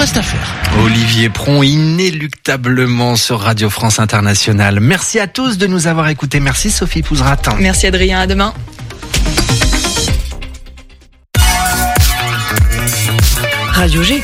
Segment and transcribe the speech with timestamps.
[0.00, 0.54] reste à faire.
[0.82, 4.80] Olivier Pron, inéluctablement sur Radio France Internationale.
[4.80, 6.40] Merci à tous de nous avoir écoutés.
[6.40, 7.36] Merci Sophie Pouzrat.
[7.58, 8.54] Merci Adrien, à demain.
[13.72, 14.22] Radio G.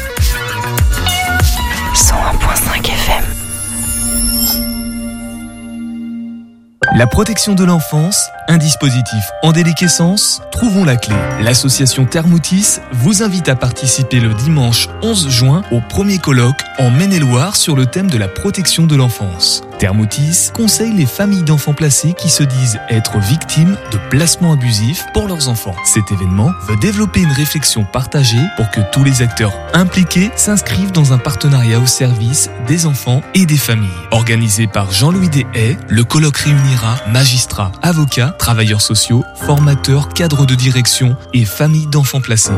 [6.97, 11.15] La protection de l'enfance, un dispositif en déliquescence, trouvons la clé.
[11.43, 17.57] L'association Thermoutis vous invite à participer le dimanche 11 juin au premier colloque en Maine-et-Loire
[17.57, 19.63] sur le thème de la protection de l'enfance.
[19.79, 25.29] Thermoutis conseille les familles d'enfants placés qui se disent être victimes de placements abusifs pour
[25.29, 25.75] leurs enfants.
[25.85, 31.13] Cet événement veut développer une réflexion partagée pour que tous les acteurs impliqués s'inscrivent dans
[31.13, 33.91] un partenariat au service des enfants et des familles.
[34.13, 41.17] Organisé par Jean-Louis Deshaies, le colloque réunira magistrats, avocats, travailleurs sociaux, formateurs, cadres de direction
[41.33, 42.53] et familles d'enfants placés.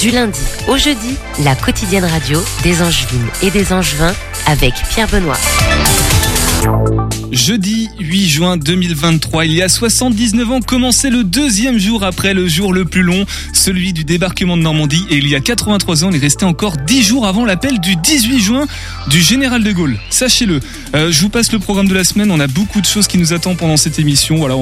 [0.00, 4.14] du lundi au jeudi, la quotidienne radio des Angevines et des Angevins
[4.46, 5.38] avec Pierre Benoît.
[7.32, 12.48] Jeudi 8 juin 2023, il y a 79 ans, commençait le deuxième jour après le
[12.48, 15.06] jour le plus long, celui du débarquement de Normandie.
[15.10, 18.40] Et il y a 83 ans, il restait encore 10 jours avant l'appel du 18
[18.40, 18.66] juin
[19.08, 19.98] du général de Gaulle.
[20.10, 20.60] Sachez-le.
[20.94, 22.30] Euh, je vous passe le programme de la semaine.
[22.30, 24.36] On a beaucoup de choses qui nous attendent pendant cette émission.
[24.36, 24.56] Voilà,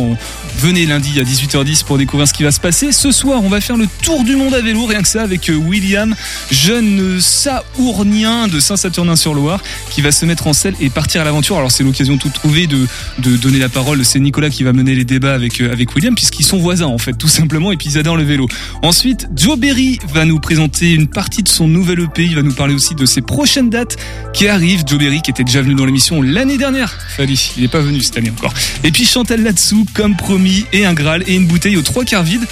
[0.58, 2.92] venez lundi à 18h10 pour découvrir ce qui va se passer.
[2.92, 5.48] Ce soir, on va faire le tour du monde à vélo, rien que ça, avec
[5.50, 6.14] euh, William,
[6.50, 11.56] jeune saournien de Saint-Saturnin-sur-Loire, qui va se mettre en selle et partir à l'aventure.
[11.56, 12.86] Alors c'est l'occasion toute trouvée de,
[13.18, 14.04] de donner la parole.
[14.04, 16.98] C'est Nicolas qui va mener les débats avec, euh, avec William, puisqu'ils sont voisins en
[16.98, 18.48] fait, tout simplement, et puis ils adorent le vélo.
[18.82, 22.24] Ensuite, Joe Berry va nous présenter une partie de son nouvel EP.
[22.24, 23.96] Il va nous parler aussi de ses prochaines dates
[24.32, 24.84] qui arrivent.
[24.86, 26.96] Joe Berry qui était déjà venu dans l'émission l'année dernière.
[27.16, 28.54] Fali, il n'est pas venu cette année encore.
[28.82, 32.22] Et puis Chantal là-dessous, comme promis, et un Graal et une bouteille aux trois quarts
[32.22, 32.46] vide.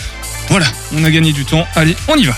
[0.48, 1.66] Voilà, on a gagné du temps.
[1.74, 2.36] Allez, on y va.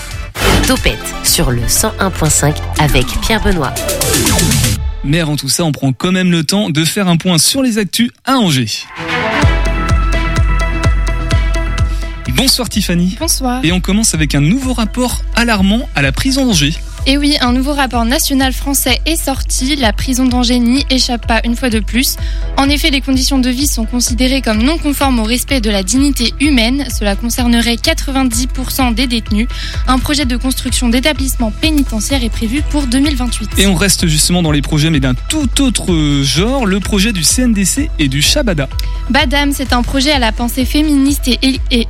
[0.67, 3.73] Topette sur le 101.5 avec Pierre Benoît.
[5.03, 7.61] Mais avant tout ça, on prend quand même le temps de faire un point sur
[7.61, 8.85] les actus à Angers.
[12.35, 13.15] Bonsoir Tiffany.
[13.19, 13.63] Bonsoir.
[13.63, 16.73] Et on commence avec un nouveau rapport alarmant à la prison d'Angers.
[17.07, 19.75] Et oui, un nouveau rapport national français est sorti.
[19.75, 22.15] La prison d'Angers n'y échappe pas une fois de plus.
[22.57, 25.83] En effet, les conditions de vie sont considérées comme non conformes au respect de la
[25.83, 26.87] dignité humaine.
[26.89, 29.47] Cela concernerait 90% des détenus.
[29.87, 33.51] Un projet de construction d'établissement pénitentiaire est prévu pour 2028.
[33.59, 37.21] Et on reste justement dans les projets, mais d'un tout autre genre, le projet du
[37.21, 38.67] CNDC et du Shabada.
[39.11, 41.87] Badam, c'est un projet à la pensée féministe et, et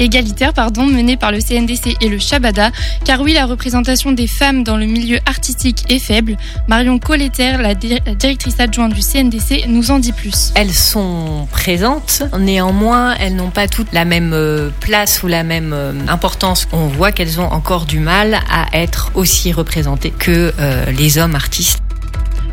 [0.00, 2.72] égalitaire pardon, mené par le CNDC et le Shabada.
[3.04, 6.36] Car oui, la représentation des femmes dans le milieu artistique est faible.
[6.66, 10.52] Marion Colletter, la directrice adjointe du CNDC, nous en dit plus.
[10.54, 14.34] Elles sont présentes, néanmoins, elles n'ont pas toutes la même
[14.80, 15.74] place ou la même
[16.08, 16.66] importance.
[16.72, 20.54] On voit qu'elles ont encore du mal à être aussi représentées que
[20.90, 21.82] les hommes artistes.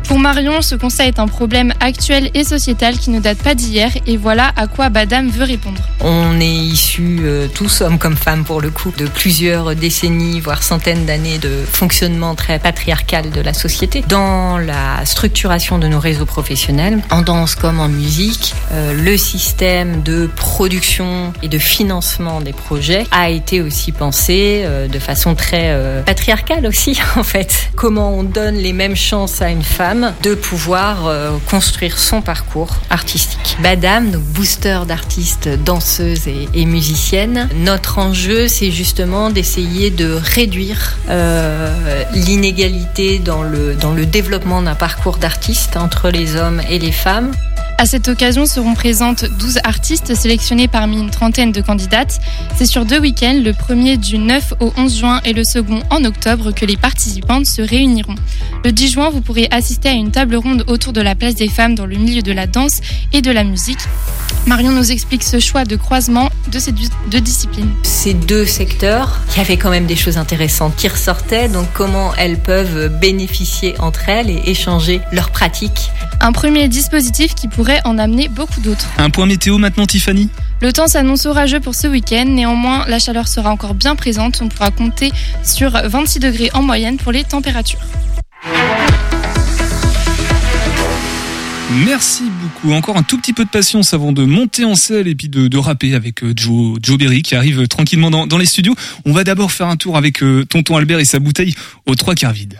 [0.08, 3.90] Pour Marion, ce constat est un problème actuel et sociétal qui ne date pas d'hier
[4.06, 5.82] et voilà à quoi Badam veut répondre.
[6.00, 10.62] On est issus, euh, tous hommes comme femmes pour le coup, de plusieurs décennies, voire
[10.62, 14.02] centaines d'années de fonctionnement très patriarcal de la société.
[14.08, 20.02] Dans la structuration de nos réseaux professionnels, en danse comme en musique, euh, le système
[20.02, 26.02] de production et de financement des projets a été aussi pensé euh, de façon très
[26.06, 27.68] patriarcale aussi en fait.
[27.76, 32.76] Comment on donne les mêmes chances à une femme de pouvoir euh, construire son parcours
[32.90, 33.56] artistique.
[33.62, 42.04] Badam, donc booster d'artistes, danseuses et, musiciennes, notre enjeu c'est justement d'essayer de réduire euh,
[42.12, 47.32] l'inégalité dans le, dans le développement d'un parcours d'artiste entre les hommes et les femmes.
[47.80, 52.18] À cette occasion seront présentes 12 artistes sélectionnés parmi une trentaine de candidates.
[52.56, 56.04] C'est sur deux week-ends, le premier du 9 au 11 juin et le second en
[56.04, 58.16] octobre, que les participantes se réuniront.
[58.64, 61.46] Le 10 juin, vous pourrez assister à une table ronde autour de la place des
[61.46, 62.80] femmes dans le milieu de la danse
[63.12, 63.78] et de la musique.
[64.46, 67.70] Marion nous explique ce choix de croisement de ces deux disciplines.
[67.84, 72.12] Ces deux secteurs, il y avait quand même des choses intéressantes qui ressortaient, donc comment
[72.16, 75.90] elles peuvent bénéficier entre elles et échanger leurs pratiques?
[76.20, 78.88] Un premier dispositif qui pourrait en amener beaucoup d'autres.
[78.98, 80.28] Un point météo maintenant Tiffany?
[80.60, 84.48] Le temps s'annonce orageux pour ce week-end, néanmoins la chaleur sera encore bien présente, on
[84.48, 85.12] pourra compter
[85.44, 87.80] sur 26 degrés en moyenne pour les températures.
[91.70, 92.72] Merci beaucoup.
[92.72, 95.48] Encore un tout petit peu de patience avant de monter en selle et puis de,
[95.48, 98.74] de rapper avec euh, Joe, Joe Berry qui arrive tranquillement dans, dans les studios.
[99.04, 101.54] On va d'abord faire un tour avec euh, Tonton Albert et sa bouteille
[101.86, 102.58] aux trois quarts vide.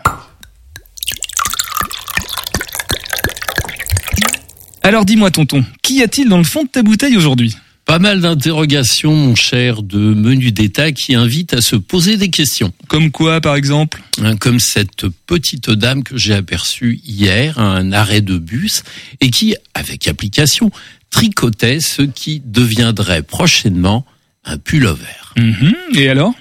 [4.83, 7.57] Alors dis-moi Tonton, qu'y a-t-il dans le fond de ta bouteille aujourd'hui?
[7.85, 12.73] Pas mal d'interrogations, mon cher, de menus d'état qui invitent à se poser des questions.
[12.87, 14.03] Comme quoi par exemple?
[14.23, 18.83] Hein, Comme cette petite dame que j'ai aperçue hier à un arrêt de bus
[19.21, 20.71] et qui, avec application,
[21.11, 24.05] tricotait ce qui deviendrait prochainement
[24.45, 25.05] un pullover.
[25.39, 26.35] Mhm, Et alors?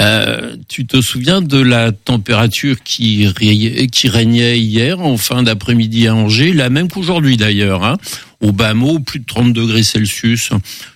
[0.00, 6.06] Euh, tu te souviens de la température qui, ré- qui régnait hier en fin d'après-midi
[6.08, 7.98] à Angers, la même qu'aujourd'hui d'ailleurs, hein,
[8.40, 10.50] au bas mot, plus de 30 degrés Celsius.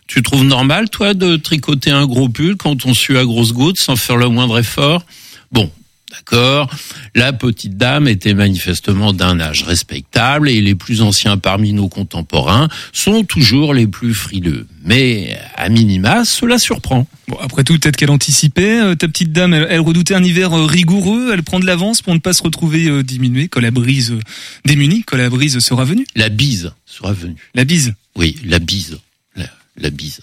[0.07, 3.79] Tu trouves normal, toi, de tricoter un gros pull quand on sue à grosses gouttes
[3.79, 5.05] sans faire le moindre effort?
[5.53, 5.71] Bon,
[6.17, 6.71] d'accord.
[7.15, 12.69] La petite dame était manifestement d'un âge respectable et les plus anciens parmi nos contemporains
[12.93, 14.67] sont toujours les plus frileux.
[14.85, 17.07] Mais, à minima, cela surprend.
[17.29, 18.81] Bon, après tout, peut-être qu'elle anticipait.
[18.81, 21.31] euh, ta petite dame, elle, elle redoutait un hiver euh, rigoureux.
[21.33, 24.21] Elle prend de l'avance pour ne pas se retrouver euh, diminuée quand la brise euh,
[24.67, 26.07] démunie, quand la brise sera venue.
[26.15, 27.37] La bise sera venue.
[27.55, 27.95] La bise.
[28.15, 28.99] Oui, la bise.
[29.37, 29.47] La,
[29.79, 30.21] la bise.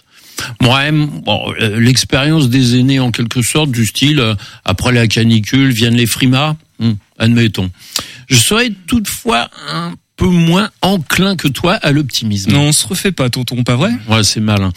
[0.61, 4.35] Moi, bon, euh, l'expérience des aînés en quelque sorte, du style, euh,
[4.65, 7.69] après la canicule, viennent les frimas, Hum, admettons.
[8.27, 12.51] Je serais toutefois un peu moins enclin que toi à l'optimisme.
[12.51, 13.89] Non, on se refait pas, tonton, pas vrai?
[14.07, 14.71] Ouais, c'est malin.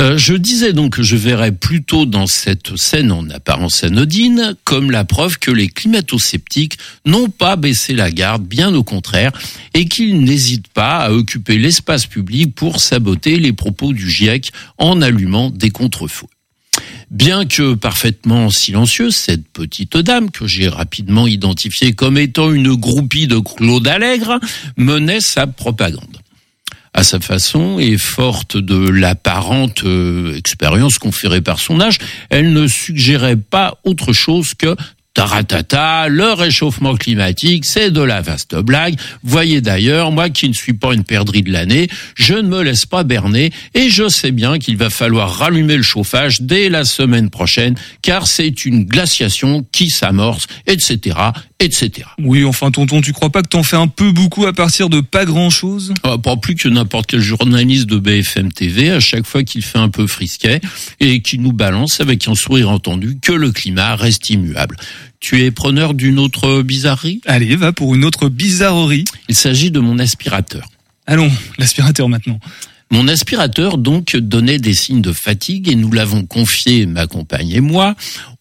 [0.00, 4.90] Euh, je disais donc que je verrais plutôt dans cette scène en apparence anodine comme
[4.90, 9.30] la preuve que les climato-sceptiques n'ont pas baissé la garde, bien au contraire,
[9.72, 15.00] et qu'ils n'hésitent pas à occuper l'espace public pour saboter les propos du GIEC en
[15.00, 16.26] allumant des contre-feux.
[17.10, 23.26] Bien que parfaitement silencieuse, cette petite dame, que j'ai rapidement identifiée comme étant une groupie
[23.26, 24.38] de Claude Allègre,
[24.76, 26.18] menait sa propagande.
[26.92, 32.66] À sa façon et forte de l'apparente euh, expérience conférée par son âge, elle ne
[32.66, 34.76] suggérait pas autre chose que
[35.18, 38.94] Taratata, le réchauffement climatique, c'est de la vaste blague.
[39.24, 42.86] Voyez d'ailleurs, moi qui ne suis pas une perdrix de l'année, je ne me laisse
[42.86, 47.30] pas berner et je sais bien qu'il va falloir rallumer le chauffage dès la semaine
[47.30, 51.16] prochaine car c'est une glaciation qui s'amorce, etc.,
[51.60, 52.06] etc.
[52.18, 55.00] Oui, enfin, tonton, tu crois pas que t'en fais un peu beaucoup à partir de
[55.00, 55.92] pas grand-chose?
[56.04, 59.78] Ah, Pas plus que n'importe quel journaliste de BFM TV à chaque fois qu'il fait
[59.78, 60.60] un peu frisquet
[61.00, 64.76] et qui nous balance avec un sourire entendu que le climat reste immuable.
[65.20, 67.20] Tu es preneur d'une autre bizarrerie?
[67.26, 69.04] Allez, va pour une autre bizarrerie.
[69.28, 70.68] Il s'agit de mon aspirateur.
[71.06, 72.38] Allons, l'aspirateur maintenant.
[72.90, 77.60] Mon aspirateur donc donnait des signes de fatigue et nous l'avons confié, ma compagne et
[77.60, 77.96] moi,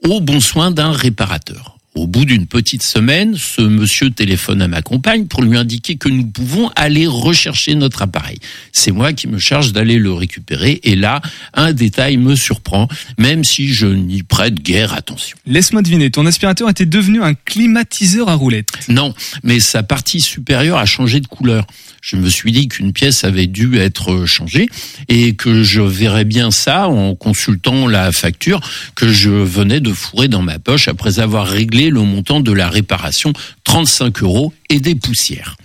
[0.06, 1.77] au bon soin d'un réparateur.
[1.98, 6.10] Au bout d'une petite semaine, ce monsieur téléphone à ma compagne pour lui indiquer que
[6.10, 8.38] nous pouvons aller rechercher notre appareil.
[8.72, 11.24] C'est moi qui me charge d'aller le récupérer et là,
[11.56, 15.36] un détail me surprend, même si je n'y prête guère attention.
[15.48, 18.70] Laisse-moi deviner, ton aspirateur était devenu un climatiseur à roulettes.
[18.90, 21.66] Non, mais sa partie supérieure a changé de couleur.
[22.02, 24.70] Je me suis dit qu'une pièce avait dû être changée
[25.10, 28.62] et que je verrais bien ça en consultant la facture
[28.96, 32.70] que je venais de fourrer dans ma poche après avoir réglé le montant de la
[32.70, 35.56] réparation, 35 euros et des poussières.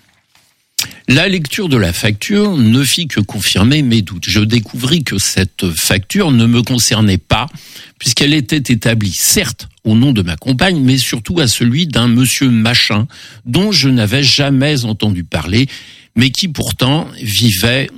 [1.08, 4.28] La lecture de la facture ne fit que confirmer mes doutes.
[4.28, 7.46] Je découvris que cette facture ne me concernait pas,
[7.98, 12.50] puisqu'elle était établie certes au nom de ma compagne, mais surtout à celui d'un monsieur
[12.50, 13.06] machin,
[13.44, 15.68] dont je n'avais jamais entendu parler,
[16.16, 17.90] mais qui pourtant vivait,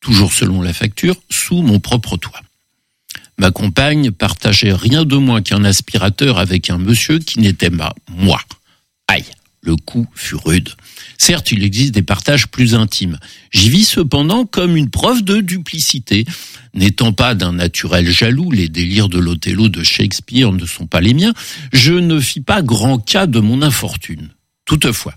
[0.00, 2.40] toujours selon la facture, sous mon propre toit.
[3.38, 8.40] Ma compagne partageait rien de moins qu'un aspirateur avec un monsieur qui n'était pas moi.
[9.08, 9.24] Aïe,
[9.60, 10.70] le coup fut rude.
[11.18, 13.18] Certes, il existe des partages plus intimes.
[13.52, 16.24] J'y vis cependant comme une preuve de duplicité.
[16.74, 21.14] N'étant pas d'un naturel jaloux, les délires de l'Othello de Shakespeare ne sont pas les
[21.14, 21.32] miens,
[21.72, 24.30] je ne fis pas grand cas de mon infortune.
[24.66, 25.14] Toutefois,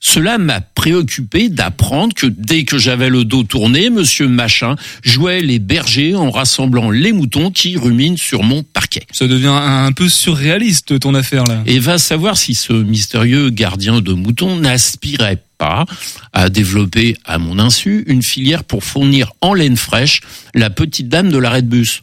[0.00, 5.58] cela m'a préoccupé d'apprendre que dès que j'avais le dos tourné, monsieur Machin jouait les
[5.58, 9.06] bergers en rassemblant les moutons qui ruminent sur mon parquet.
[9.12, 11.62] Ça devient un, peu surréaliste, ton affaire là.
[11.66, 15.84] Et va savoir si ce mystérieux gardien de moutons n'aspirait pas
[16.32, 20.22] à développer, à mon insu, une filière pour fournir en laine fraîche
[20.54, 22.02] la petite dame de l'arrêt de bus.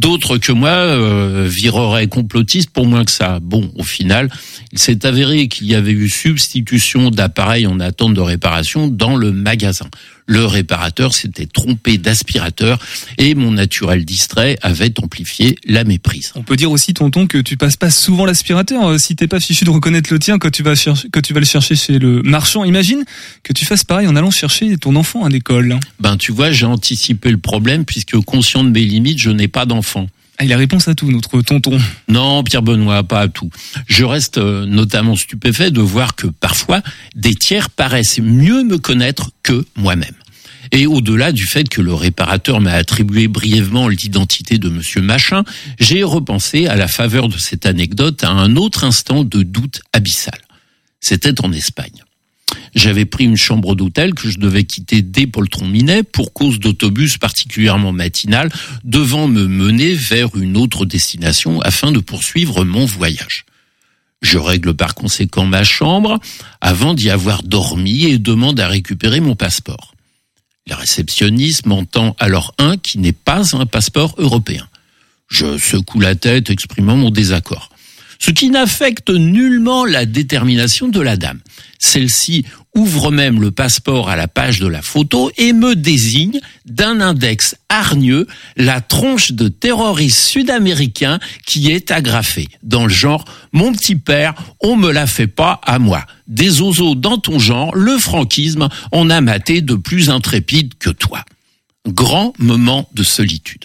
[0.00, 3.38] D'autres que moi euh, vireraient complotiste pour moins que ça.
[3.42, 4.30] Bon, au final,
[4.72, 9.30] il s'est avéré qu'il y avait eu substitution d'appareils en attente de réparation dans le
[9.30, 9.88] magasin.
[10.30, 12.78] Le réparateur s'était trompé d'aspirateur
[13.18, 16.30] et mon naturel distrait avait amplifié la méprise.
[16.36, 18.86] On peut dire aussi, tonton, que tu passes pas souvent l'aspirateur.
[18.86, 21.34] Euh, Si t'es pas fichu de reconnaître le tien quand tu vas chercher, quand tu
[21.34, 23.02] vas le chercher chez le marchand, imagine
[23.42, 25.80] que tu fasses pareil en allant chercher ton enfant à l'école.
[25.98, 29.66] Ben, tu vois, j'ai anticipé le problème puisque conscient de mes limites, je n'ai pas
[29.66, 30.06] d'enfant.
[30.42, 31.78] Ah, a réponse à tout, notre tonton.
[32.08, 33.50] Non, Pierre Benoît, pas à tout.
[33.86, 36.80] Je reste euh, notamment stupéfait de voir que parfois
[37.14, 40.14] des tiers paraissent mieux me connaître que moi-même.
[40.72, 45.44] Et au-delà du fait que le réparateur m'a attribué brièvement l'identité de monsieur Machin,
[45.78, 50.40] j'ai repensé à la faveur de cette anecdote à un autre instant de doute abyssal.
[51.00, 52.02] C'était en Espagne.
[52.74, 57.92] J'avais pris une chambre d'hôtel que je devais quitter dès Poltron-Minet pour cause d'autobus particulièrement
[57.92, 58.50] matinal
[58.84, 63.44] devant me mener vers une autre destination afin de poursuivre mon voyage.
[64.22, 66.20] Je règle par conséquent ma chambre
[66.60, 69.94] avant d'y avoir dormi et demande à récupérer mon passeport.
[70.66, 74.68] La réceptionniste m'entend alors un qui n'est pas un passeport européen.
[75.28, 77.70] Je secoue la tête exprimant mon désaccord.
[78.18, 81.40] Ce qui n'affecte nullement la détermination de la dame.
[81.78, 87.00] Celle-ci ouvre même le passeport à la page de la photo et me désigne d'un
[87.00, 92.48] index hargneux la tronche de terroriste sud-américain qui est agrafée.
[92.62, 96.04] Dans le genre, mon petit père, on me la fait pas à moi.
[96.28, 101.24] Des oiseaux dans ton genre, le franquisme, on a maté de plus intrépide que toi.
[101.88, 103.64] Grand moment de solitude.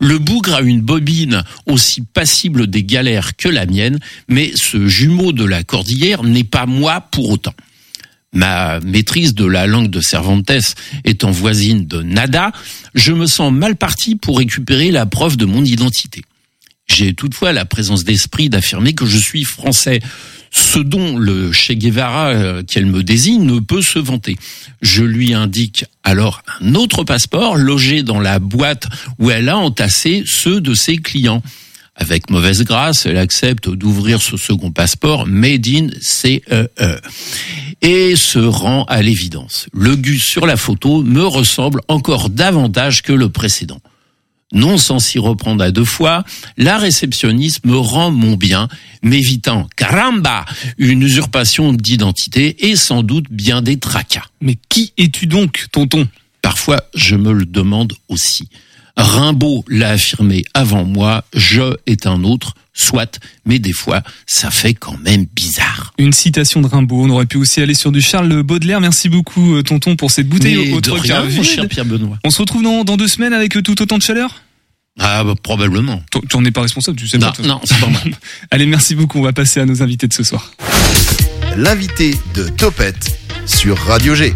[0.00, 5.32] Le bougre a une bobine aussi passible des galères que la mienne, mais ce jumeau
[5.32, 7.54] de la cordillère n'est pas moi pour autant.
[8.34, 10.74] Ma maîtrise de la langue de Cervantes
[11.04, 12.52] étant voisine de nada,
[12.94, 16.22] je me sens mal parti pour récupérer la preuve de mon identité.
[16.86, 20.00] J'ai toutefois la présence d'esprit d'affirmer que je suis français,
[20.50, 24.36] ce dont le Che Guevara euh, qu'elle me désigne ne peut se vanter.
[24.82, 28.86] Je lui indique alors un autre passeport logé dans la boîte
[29.18, 31.42] où elle a entassé ceux de ses clients.
[31.96, 36.42] Avec mauvaise grâce, elle accepte d'ouvrir ce second passeport Made in CEE
[37.82, 39.68] et se rend à l'évidence.
[39.72, 43.80] Le gus sur la photo me ressemble encore davantage que le précédent.
[44.52, 46.24] Non sans s'y reprendre à deux fois,
[46.56, 48.68] la réceptionniste me rend mon bien,
[49.02, 50.44] m'évitant, caramba,
[50.78, 54.26] une usurpation d'identité et sans doute bien des tracas.
[54.40, 56.08] Mais qui es-tu donc, tonton?
[56.42, 58.48] Parfois, je me le demande aussi.
[58.96, 64.74] Rimbaud l'a affirmé avant moi, je est un autre, soit, mais des fois, ça fait
[64.74, 65.92] quand même bizarre.
[65.98, 67.02] Une citation de Rimbaud.
[67.04, 68.80] On aurait pu aussi aller sur du Charles Baudelaire.
[68.80, 71.42] Merci beaucoup, euh, tonton, pour cette bouteille Mais au de trois rien, quarts mon vide.
[71.44, 72.18] cher Pierre Benoît.
[72.24, 74.42] On se retrouve dans, dans deux semaines avec euh, tout autant de chaleur?
[75.00, 76.00] Ah, bah, probablement.
[76.12, 77.32] Tu tu en es pas responsable, tu sais Non, pas.
[77.32, 77.46] toi.
[77.46, 78.00] non, c'est pas moi.
[78.52, 79.18] Allez, merci beaucoup.
[79.18, 80.52] On va passer à nos invités de ce soir.
[81.56, 84.32] L'invité de Topette sur Radio G.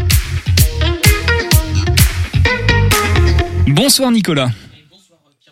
[3.89, 4.51] Bonsoir Nicolas.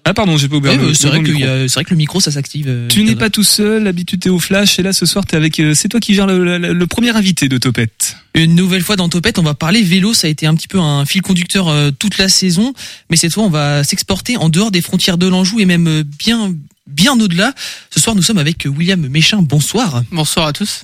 [0.05, 2.66] Ah pardon, j'ai pas ouvert le- euh, c'est vrai, que le micro ça s'active.
[2.69, 5.38] euh, Tu n'es pas tout seul, d'habitude t'es au flash et là ce soir t'es
[5.38, 8.19] avec, euh, c'est toi qui gères le, le- le premier invité de Topette.
[8.35, 10.12] Une nouvelle fois dans Topette, on va parler vélo.
[10.12, 12.75] Ça a été un petit peu un fil conducteur euh, toute la saison,
[13.09, 16.52] mais cette fois on va s'exporter en dehors des frontières de l'Anjou et même bien
[16.87, 17.55] bien au-delà.
[17.90, 19.40] Ce soir nous sommes avec William Méchin.
[19.40, 20.02] Bonsoir.
[20.12, 20.83] Bonsoir à tous.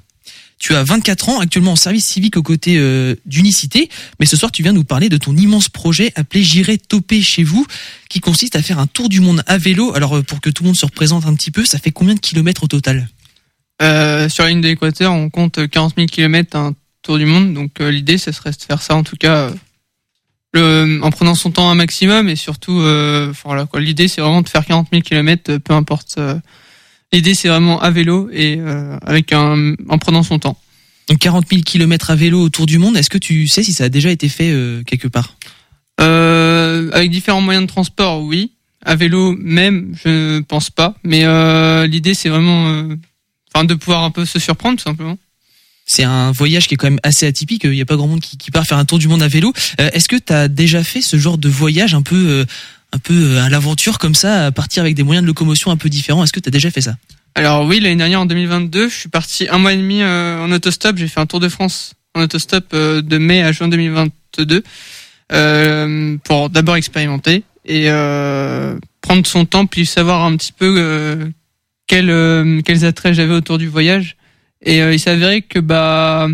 [0.62, 3.88] Tu as 24 ans, actuellement en service civique aux côtés euh, d'Unicité,
[4.20, 7.42] mais ce soir tu viens nous parler de ton immense projet appelé J'irai toper chez
[7.42, 7.66] vous,
[8.08, 9.92] qui consiste à faire un tour du monde à vélo.
[9.96, 12.14] Alors euh, pour que tout le monde se représente un petit peu, ça fait combien
[12.14, 13.08] de kilomètres au total?
[13.82, 17.54] Euh, sur la ligne de l'équateur, on compte 40 000 km un tour du monde.
[17.54, 19.50] Donc l'idée, ce serait de faire ça en tout cas
[20.54, 22.78] en prenant son temps un maximum et surtout,
[23.44, 23.66] voilà.
[23.74, 26.20] L'idée, c'est vraiment de faire 40 000 km, peu importe.
[27.12, 30.58] L'idée, c'est vraiment à vélo et euh, avec un, en prenant son temps.
[31.08, 32.96] Donc 40 000 kilomètres à vélo autour du monde.
[32.96, 35.36] Est-ce que tu sais si ça a déjà été fait euh, quelque part?
[36.00, 38.52] Euh, avec différents moyens de transport, oui.
[38.84, 40.94] À vélo, même, je ne pense pas.
[41.04, 42.96] Mais euh, l'idée, c'est vraiment, euh,
[43.54, 45.16] enfin, de pouvoir un peu se surprendre, tout simplement.
[45.84, 47.62] C'est un voyage qui est quand même assez atypique.
[47.64, 49.52] Il n'y a pas grand monde qui, part faire un tour du monde à vélo.
[49.78, 52.44] Est-ce que tu as déjà fait ce genre de voyage un peu, euh,
[52.92, 55.76] un peu euh, à l'aventure comme ça, à partir avec des moyens de locomotion un
[55.76, 56.96] peu différents Est-ce que tu as déjà fait ça?
[57.34, 60.52] Alors oui, l'année dernière, en 2022, je suis parti un mois et demi euh, en
[60.52, 60.96] autostop.
[60.98, 64.62] J'ai fait un tour de France en autostop euh, de mai à juin 2022
[65.32, 71.26] euh, pour d'abord expérimenter et euh, prendre son temps, puis savoir un petit peu euh,
[71.86, 74.16] quel, quels attraits j'avais autour du voyage.
[74.64, 76.28] Et il s'avérait que bah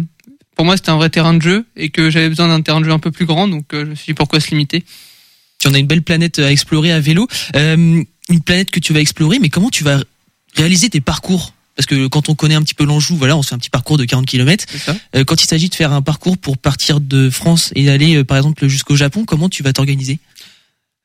[0.54, 2.84] pour moi c'était un vrai terrain de jeu et que j'avais besoin d'un terrain de
[2.84, 4.84] jeu un peu plus grand, donc je me suis dit pourquoi se limiter?
[5.58, 7.26] Tu en as une belle planète à explorer à vélo.
[7.56, 10.02] Euh, une planète que tu vas explorer, mais comment tu vas
[10.54, 11.52] réaliser tes parcours?
[11.76, 13.98] Parce que quand on connaît un petit peu l'Anjou, voilà, on fait un petit parcours
[13.98, 14.66] de 40 km.
[15.14, 18.24] Euh, quand il s'agit de faire un parcours pour partir de France et aller, euh,
[18.24, 20.18] par exemple, jusqu'au Japon, comment tu vas t'organiser?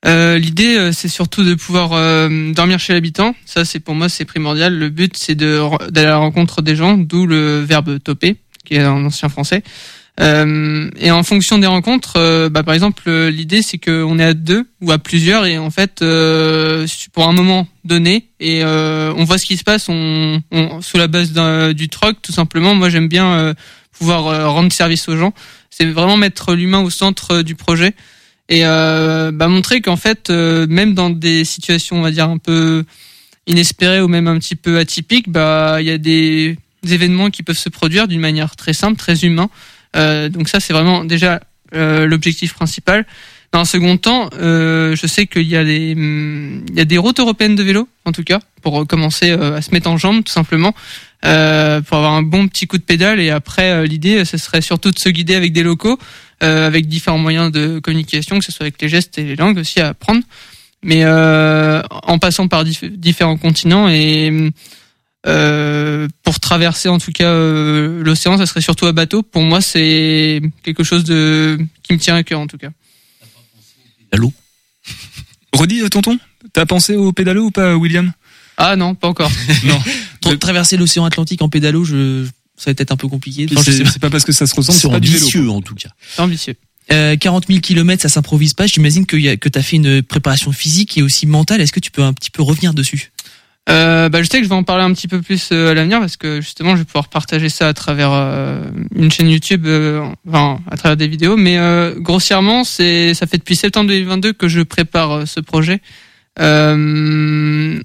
[0.05, 3.35] Euh, L'idée, euh, c'est surtout de pouvoir euh, dormir chez l'habitant.
[3.45, 4.77] Ça, c'est pour moi, c'est primordial.
[4.77, 8.81] Le but, c'est d'aller à la rencontre des gens, d'où le verbe toper, qui est
[8.81, 9.63] un ancien français.
[10.19, 14.23] Euh, et en fonction des rencontres, euh, bah, par exemple, euh, l'idée, c'est qu'on est
[14.23, 15.99] à deux ou à plusieurs, et en fait,
[17.13, 20.41] pour un moment donné, et on voit ce qui se passe, on,
[20.81, 21.33] sous la base
[21.73, 22.75] du troc, tout simplement.
[22.75, 23.53] Moi, j'aime bien
[23.91, 25.33] pouvoir rendre service aux gens.
[25.69, 27.93] C'est vraiment mettre l'humain au centre du projet
[28.49, 32.83] et bah, montrer qu'en fait, même dans des situations, on va dire un peu
[33.47, 37.43] inespérées ou même un petit peu atypiques, bah il y a des, des événements qui
[37.43, 39.49] peuvent se produire d'une manière très simple, très humain.
[39.95, 41.41] Euh, donc ça, c'est vraiment déjà
[41.75, 43.05] euh, l'objectif principal.
[43.51, 46.85] Dans un second temps, euh, je sais qu'il y a des hum, il y a
[46.85, 49.97] des routes européennes de vélo, en tout cas, pour commencer euh, à se mettre en
[49.97, 50.73] jambes, tout simplement,
[51.23, 53.19] euh, pour avoir un bon petit coup de pédale.
[53.19, 55.99] Et après, euh, l'idée, ce serait surtout de se guider avec des locaux,
[56.41, 59.59] euh, avec différents moyens de communication, que ce soit avec les gestes et les langues
[59.59, 60.23] aussi à apprendre,
[60.81, 64.51] mais euh, en passant par dif- différents continents et
[65.25, 69.23] euh, pour traverser en tout cas euh, l'océan, ça serait surtout à bateau.
[69.23, 72.69] Pour moi, c'est quelque chose de qui me tient à cœur en tout cas.
[75.53, 76.17] Redis, euh, tonton,
[76.51, 78.11] t'as pensé au pédalo ou pas, William?
[78.57, 79.31] Ah non, pas encore.
[79.65, 79.79] non.
[80.21, 82.25] Tra- Traverser l'océan Atlantique en pédalo, je...
[82.57, 83.45] ça va être un peu compliqué.
[83.51, 84.09] Enfin, je sais C'est pas.
[84.09, 85.21] parce que ça se ressemble, C'est pas du vélo.
[85.23, 85.89] ambitieux en tout cas.
[86.15, 86.55] C'est ambitieux.
[86.91, 88.67] Euh, 40 000 km, ça s'improvise pas.
[88.67, 91.61] J'imagine que, que tu as fait une préparation physique et aussi mentale.
[91.61, 93.11] Est-ce que tu peux un petit peu revenir dessus?
[93.69, 95.73] Euh, bah, je sais que je vais en parler un petit peu plus euh, à
[95.73, 98.61] l'avenir parce que justement, je vais pouvoir partager ça à travers euh,
[98.93, 101.37] une chaîne YouTube, euh, enfin à travers des vidéos.
[101.37, 101.57] Mais
[101.97, 105.81] grossièrement, c'est ça fait depuis septembre 2022 que je prépare ce projet.
[106.39, 107.79] En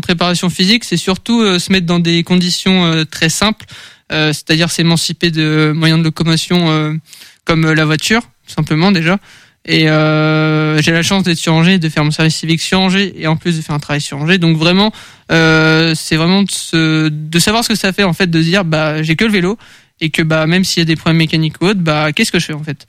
[0.00, 3.66] préparation physique, c'est surtout se mettre dans des conditions très simples,
[4.10, 6.98] c'est-à-dire s'émanciper de moyens de locomotion
[7.44, 9.18] comme la voiture, tout simplement déjà.
[9.64, 13.14] Et euh, j'ai la chance d'être sur Angers, de faire mon service civique sur Angers
[13.16, 14.38] et en plus de faire un travail sur Angers.
[14.38, 14.90] Donc vraiment,
[15.30, 18.44] euh, c'est vraiment de, se- de savoir ce que ça fait en fait, de se
[18.46, 19.56] dire bah j'ai que le vélo
[20.00, 22.40] et que bah même s'il y a des problèmes mécaniques ou autres, bah qu'est-ce que
[22.40, 22.86] je fais en fait?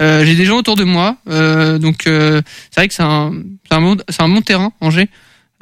[0.00, 3.32] Euh, J'ai des gens autour de moi, euh, donc euh, c'est vrai que c'est un
[3.68, 5.08] c'est un bon c'est un bon terrain Angers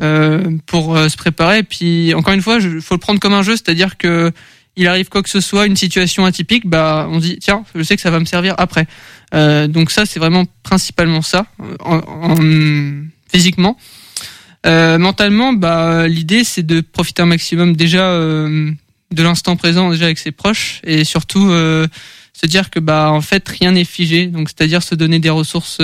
[0.02, 1.58] euh, pour se préparer.
[1.58, 4.30] Et puis encore une fois, il faut le prendre comme un jeu, c'est-à-dire que
[4.76, 7.96] il arrive quoi que ce soit, une situation atypique, bah on dit tiens, je sais
[7.96, 8.86] que ça va me servir après.
[9.34, 11.46] Euh, donc ça, c'est vraiment principalement ça,
[11.80, 12.36] en, en-
[13.32, 13.76] physiquement.
[14.66, 18.70] Euh, mentalement, bah l'idée c'est de profiter un maximum déjà euh,
[19.12, 23.48] de l'instant présent déjà avec ses proches et surtout se dire que bah en fait
[23.48, 24.26] rien n'est figé.
[24.26, 25.78] Donc c'est-à-dire se donner des ressources.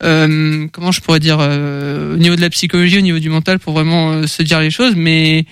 [0.00, 4.26] comment je pourrais dire au niveau de la psychologie, au niveau du mental, pour vraiment
[4.26, 4.94] se dire les choses.
[4.94, 5.46] Mais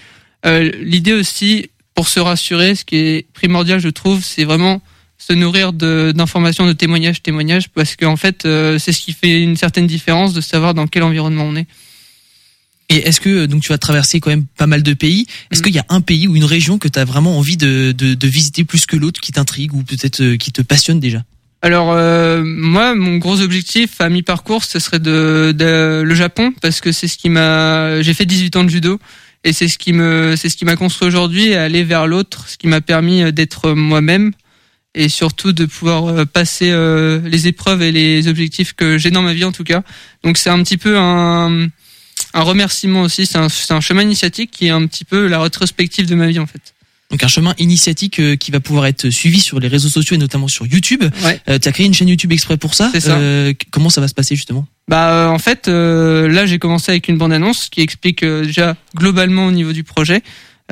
[0.44, 4.80] l'idée aussi, pour se rassurer, ce qui est primordial, je trouve, c'est vraiment
[5.20, 9.42] se nourrir de- d'informations, de, témoignages, témoignages, parce qu'en fait, euh, c'est ce qui fait
[9.42, 11.66] une certaine différence de savoir dans quel environnement on est.
[12.88, 15.52] Et est-ce que donc tu vas traverser quand même pas mal de pays Mm.
[15.52, 17.92] Est-ce qu'il y a un pays ou une région que tu as vraiment envie de,
[17.96, 21.22] de, de visiter plus que l'autre, qui t'intrigue ou peut-être euh, qui te passionne déjà?
[21.62, 26.80] Alors euh, moi, mon gros objectif à mi-parcours, ce serait de, de- le Japon parce
[26.80, 28.00] que c'est ce qui m'a.
[28.02, 28.98] J'ai fait 18 ans de judo
[29.44, 32.56] et c'est ce qui me, c'est ce qui m'a construit aujourd'hui aller vers l'autre, ce
[32.56, 34.32] qui m'a permis euh, d'être moi-même
[34.94, 39.22] et surtout de pouvoir euh, passer euh, les épreuves et les objectifs que j'ai dans
[39.22, 39.82] ma vie en tout cas.
[40.24, 41.68] Donc c'est un petit peu un,
[42.34, 43.26] un remerciement aussi.
[43.26, 46.26] C'est un, c'est un chemin initiatique qui est un petit peu la rétrospective de ma
[46.26, 46.74] vie en fait.
[47.10, 50.18] Donc un chemin initiatique euh, qui va pouvoir être suivi sur les réseaux sociaux et
[50.18, 51.02] notamment sur YouTube.
[51.24, 51.40] Ouais.
[51.48, 52.88] Euh, tu as créé une chaîne YouTube exprès pour ça.
[52.92, 53.16] C'est ça.
[53.16, 54.66] Euh, comment ça va se passer justement?
[54.88, 58.44] Bah euh, en fait euh, là j'ai commencé avec une bande annonce qui explique euh,
[58.44, 60.22] déjà globalement au niveau du projet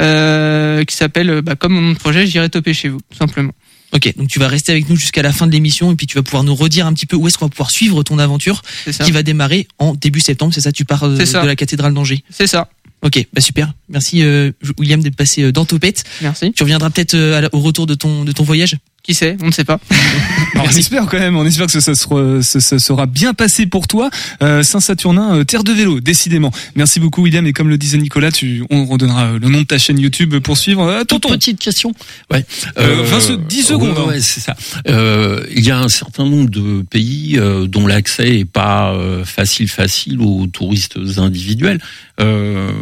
[0.01, 3.53] euh, qui s'appelle bah, comme mon projet j'irai toper chez vous tout simplement.
[3.93, 6.17] Ok, donc tu vas rester avec nous jusqu'à la fin de l'émission et puis tu
[6.17, 8.63] vas pouvoir nous redire un petit peu où est-ce qu'on va pouvoir suivre ton aventure
[9.03, 10.53] qui va démarrer en début septembre.
[10.53, 11.43] C'est ça, tu pars euh, ça.
[11.43, 12.23] de la cathédrale d'Angers.
[12.31, 12.69] C'est ça.
[13.03, 13.73] Ok, bah super.
[13.89, 16.05] Merci euh, William d'être passé euh, dans Topette.
[16.21, 16.53] Merci.
[16.53, 18.77] Tu reviendras peut-être euh, au retour de ton de ton voyage?
[19.09, 19.81] Qui sait On ne sait pas.
[20.57, 23.89] on espère quand même, on espère que ça sera, ça, ça sera bien passé pour
[23.89, 24.11] toi.
[24.43, 26.51] Euh, Saint-Saturnin, euh, terre de vélo, décidément.
[26.77, 29.67] Merci beaucoup William et comme le disait Nicolas, tu, on redonnera euh, le nom de
[29.67, 30.83] ta chaîne YouTube pour suivre.
[30.83, 31.95] Euh, Toute tonton, petite question.
[32.31, 32.45] Ouais.
[32.77, 34.09] Euh, 20 se- 10 secondes, Ouais, hein.
[34.09, 34.55] ouais, c'est ça.
[34.89, 39.25] Euh, il y a un certain nombre de pays euh, dont l'accès est pas euh,
[39.25, 41.81] facile facile aux touristes individuels.
[42.21, 42.73] Euh,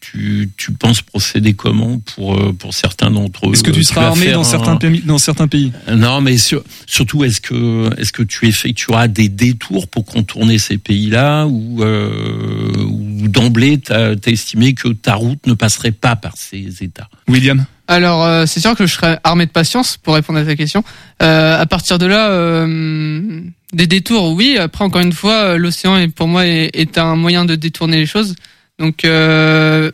[0.00, 3.82] tu, tu penses procéder comment pour euh, pour certains d'entre eux Est-ce que tu Euh,
[3.82, 5.70] seras armé dans un- certains pays dans certains pays?
[5.94, 10.78] Non, mais sur- surtout, est-ce que est-ce que tu effectueras des détours pour contourner ces
[10.78, 16.34] pays-là ou euh, ou d'emblée t'as as estimé que ta route ne passerait pas par
[16.38, 17.08] ces États?
[17.28, 17.66] William?
[17.88, 20.82] Alors, euh, c'est sûr que je serais armé de patience pour répondre à ta question.
[21.22, 23.40] Euh, à partir de là, euh,
[23.74, 24.56] des détours, oui.
[24.58, 28.06] Après, encore une fois, l'océan est pour moi est, est un moyen de détourner les
[28.06, 28.34] choses.
[28.78, 29.90] Donc, euh,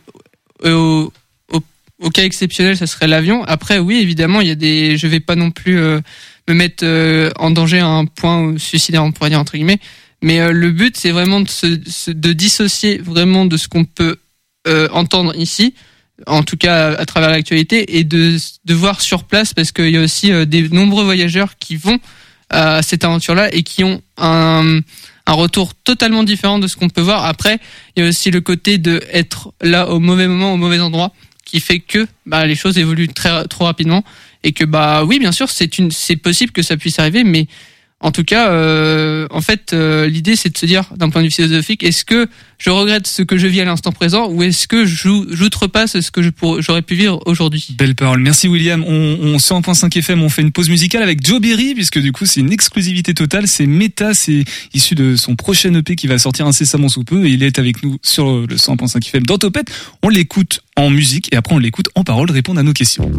[0.63, 1.11] au,
[1.51, 1.59] au,
[1.99, 3.43] au cas exceptionnel, ça serait l'avion.
[3.45, 4.97] Après, oui, évidemment, il y a des.
[4.97, 6.01] Je vais pas non plus euh,
[6.47, 9.79] me mettre euh, en danger à un point suicidaire, on pourrait dire entre guillemets.
[10.21, 14.17] Mais euh, le but, c'est vraiment de, se, de dissocier vraiment de ce qu'on peut
[14.67, 15.73] euh, entendre ici
[16.27, 19.97] en tout cas à travers l'actualité, et de, de voir sur place, parce qu'il y
[19.97, 21.99] a aussi euh, des nombreux voyageurs qui vont
[22.49, 24.81] à cette aventure-là et qui ont un,
[25.25, 27.25] un retour totalement différent de ce qu'on peut voir.
[27.25, 27.59] Après,
[27.95, 31.13] il y a aussi le côté de être là au mauvais moment, au mauvais endroit,
[31.45, 34.03] qui fait que bah, les choses évoluent très trop rapidement
[34.43, 37.47] et que bah oui, bien sûr, c'est une, c'est possible que ça puisse arriver, mais
[38.03, 41.27] en tout cas, euh, en fait, euh, l'idée c'est de se dire, d'un point de
[41.27, 42.27] vue philosophique, est-ce que
[42.57, 46.21] je regrette ce que je vis à l'instant présent ou est-ce que j'outrepasse ce que
[46.59, 47.65] j'aurais pu vivre aujourd'hui?
[47.77, 48.19] Belle parole.
[48.19, 48.83] Merci William.
[48.85, 52.11] On, on sur 1.5 FM, on fait une pause musicale avec Joe Berry puisque du
[52.11, 53.47] coup c'est une exclusivité totale.
[53.47, 57.29] C'est Meta, c'est issu de son prochain EP qui va sortir incessamment sous peu et
[57.29, 59.71] il est avec nous sur le 100.5 FM dans Topette.
[60.01, 63.09] On l'écoute en musique et après on l'écoute en parole répondre à nos questions.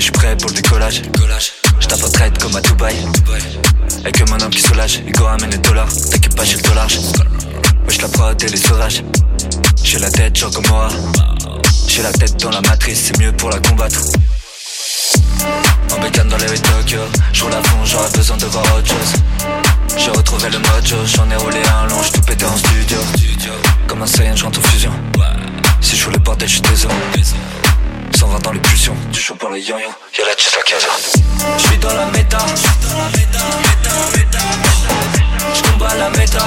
[0.00, 1.02] Je suis prêt pour le décollage.
[1.78, 2.94] Je tape en comme à Dubaï.
[3.98, 5.88] Avec mon homme qui soulage, Hugo amène les dollars.
[6.10, 6.88] T'inquiète pas, j'ai le dollar.
[7.86, 9.02] Wesh la prod et les sauvages.
[9.84, 10.88] J'ai la tête, genre comme moi.
[11.86, 14.00] J'ai la tête dans la matrice, c'est mieux pour la combattre.
[15.92, 17.00] En bécane dans les rues Tokyo.
[17.34, 19.14] Je roule à fond, j'aurais besoin de voir autre chose.
[19.98, 22.98] J'ai retrouvé le mojo, j'en ai roulé un long, tout pété en studio.
[23.86, 24.92] Comme un Saiyan, je rentre en fusion.
[25.82, 26.94] Si je le bordel, je suis désolé.
[28.20, 30.88] 120 dans les pulsions, du chaud pour le yo-yo, y'a la cheese casa.
[31.56, 32.36] J'suis dans la méta,
[35.54, 36.38] j'combat la méta.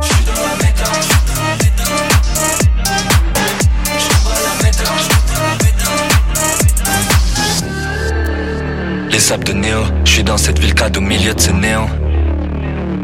[0.00, 0.84] J'suis dans la méta,
[4.42, 4.90] la méta.
[9.12, 11.88] Les sables de Néo, j'suis dans cette ville cadre au milieu de ces néons.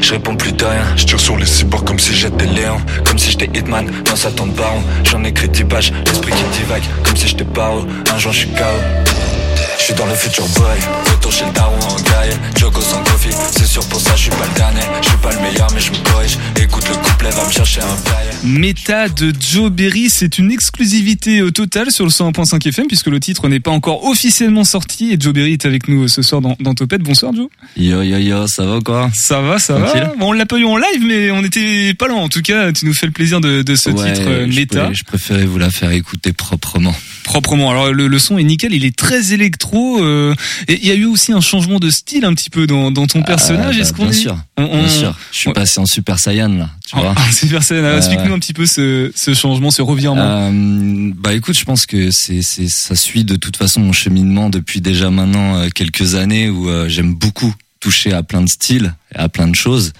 [0.02, 2.78] Je réponds plus de rien, je tire sur les cyborgs comme si j'étais Léon.
[3.04, 6.82] Comme si j'étais Hitman, dans sa tente baron J'en écris 10 pages, l'esprit qui divague.
[7.04, 9.41] Comme si j'étais Paro, un jour je suis KO
[9.78, 10.78] Je suis dans le future boy,
[11.12, 14.30] retour chez le daron en gaille Joko sans coffee, c'est sûr pour ça je suis
[14.30, 17.30] pas le dernier Je suis pas le meilleur mais je me corrige Écoute le couplet,
[17.30, 22.04] va me chercher un bail Méta de Joe Berry, c'est une exclusivité au total sur
[22.04, 25.66] le 101.5 FM puisque le titre n'est pas encore officiellement sorti et Joe Berry est
[25.66, 27.02] avec nous ce soir dans, dans Topette.
[27.02, 27.48] Bonsoir Joe.
[27.76, 29.10] Yo yo yo, ça va quoi?
[29.14, 30.00] Ça va, ça Tranquille.
[30.02, 30.12] va.
[30.18, 32.20] Bon, on l'a pas eu en live mais on était pas loin.
[32.20, 34.64] En tout cas, tu nous fais le plaisir de, de ce Ouais, titre euh, je
[34.64, 36.94] pré- Je préférais vous la faire écouter proprement.
[37.24, 37.70] Proprement.
[37.70, 39.61] Alors le, le son est nickel, il est très électro.
[39.74, 40.34] Euh,
[40.68, 43.06] et il y a eu aussi un changement de style un petit peu dans, dans
[43.06, 43.76] ton personnage.
[43.78, 45.18] Ah, Est-ce bah, qu'on bien est- sûr, on- on- bien sûr.
[45.32, 47.14] Je suis passé en Super Saiyan là, tu vois.
[47.16, 50.22] Ah, Super Saiyan, Euh, explique-nous un petit peu ce, ce changement, ce revirement.
[50.50, 54.50] Euh, bah écoute, je pense que c'est c'est ça suit de toute façon mon cheminement
[54.50, 58.94] depuis déjà maintenant euh, quelques années où euh, j'aime beaucoup toucher à plein de styles
[59.14, 59.92] et à plein de choses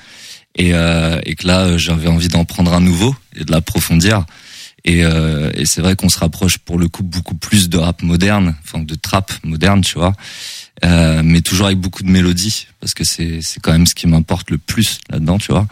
[0.55, 4.25] et euh, et que là euh, j'avais envie d'en prendre un nouveau et de l'approfondir
[4.85, 8.03] et euh, et c'est vrai qu'on se rapproche pour le coup beaucoup plus de rap
[8.03, 10.13] moderne, enfin de trap moderne, tu vois.
[10.85, 14.07] Euh, mais toujours avec beaucoup de mélodie parce que c'est c'est quand même ce qui
[14.09, 15.67] m'importe le plus là-dedans, tu vois.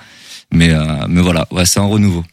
[0.53, 2.25] Mais euh, mais voilà, ouais, c'est un renouveau.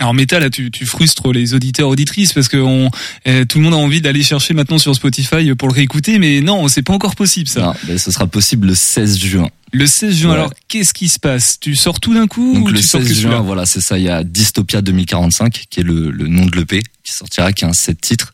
[0.00, 2.88] Alors Méta, là, tu, tu frustres les auditeurs auditrices parce que on,
[3.26, 6.40] euh, tout le monde a envie d'aller chercher maintenant sur Spotify pour le réécouter, mais
[6.40, 7.60] non, c'est pas encore possible ça.
[7.62, 9.48] Non, ben, ce sera possible le 16 juin.
[9.72, 10.30] Le 16 juin.
[10.30, 10.36] Ouais.
[10.36, 11.58] Alors, qu'est-ce qui se passe?
[11.60, 13.36] Tu sors tout d'un coup Donc ou le tu sors que 16 celui-là?
[13.36, 13.98] juin, voilà, c'est ça.
[13.98, 17.64] Il y a Dystopia 2045, qui est le, le nom de l'EP, qui sortira, qui
[17.64, 18.32] a un sept titres.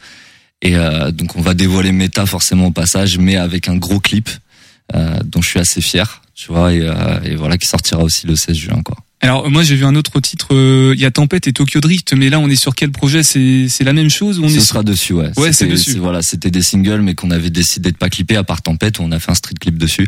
[0.62, 4.30] Et euh, donc on va dévoiler Méta forcément au passage, mais avec un gros clip
[4.94, 8.26] euh, dont je suis assez fier, tu vois, et, euh, et voilà, qui sortira aussi
[8.26, 8.96] le 16 juin, quoi.
[9.20, 12.12] Alors moi j'ai vu un autre titre, euh, il y a Tempête et Tokyo Drift,
[12.14, 13.22] mais là on est sur quel projet?
[13.22, 15.30] C'est la même chose ou on Ce est sera dessus, ouais.
[15.38, 15.98] Ouais, c'est dessus.
[15.98, 19.02] Voilà, c'était des singles, mais qu'on avait décidé de pas clipper à part Tempête, où
[19.02, 20.06] on a fait un street clip dessus.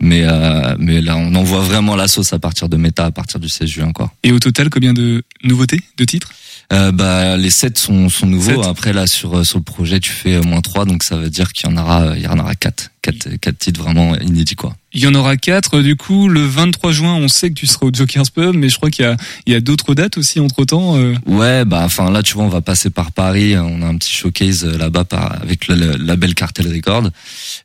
[0.00, 3.40] Mais euh, mais là, on envoie vraiment la sauce à partir de Méta, à partir
[3.40, 4.12] du 16 juin, quoi.
[4.22, 6.32] Et au total combien de nouveautés, de titres?
[6.72, 8.62] Euh, bah les 7 sont, sont nouveaux.
[8.62, 11.28] Après là sur euh, sur le projet tu fais euh, moins 3 donc ça veut
[11.28, 14.16] dire qu'il y en aura euh, il y en aura 4 quatre, quatre titres vraiment
[14.16, 14.74] inédits quoi.
[14.96, 15.80] Il y en aura quatre.
[15.80, 18.76] Du coup, le 23 juin, on sait que tu seras au Joker's Pub, mais je
[18.76, 20.94] crois qu'il y a, il y a d'autres dates aussi entre temps.
[21.26, 23.56] Ouais, bah, enfin là, tu vois, on va passer par Paris.
[23.58, 27.10] On a un petit showcase là-bas par, avec le, le label Cartel Record.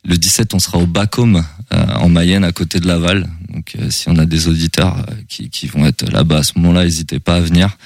[0.04, 3.28] Le 17, on sera au Bacom en Mayenne, à côté de Laval.
[3.54, 7.20] Donc, si on a des auditeurs qui, qui vont être là-bas à ce moment-là, n'hésitez
[7.20, 7.76] pas à venir.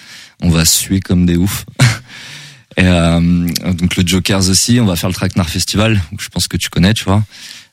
[0.43, 1.67] On va suer comme des oufs.
[2.77, 3.21] Et euh,
[3.73, 6.93] donc le Jokers aussi, on va faire le Tracknar Festival, je pense que tu connais,
[6.93, 7.23] tu vois.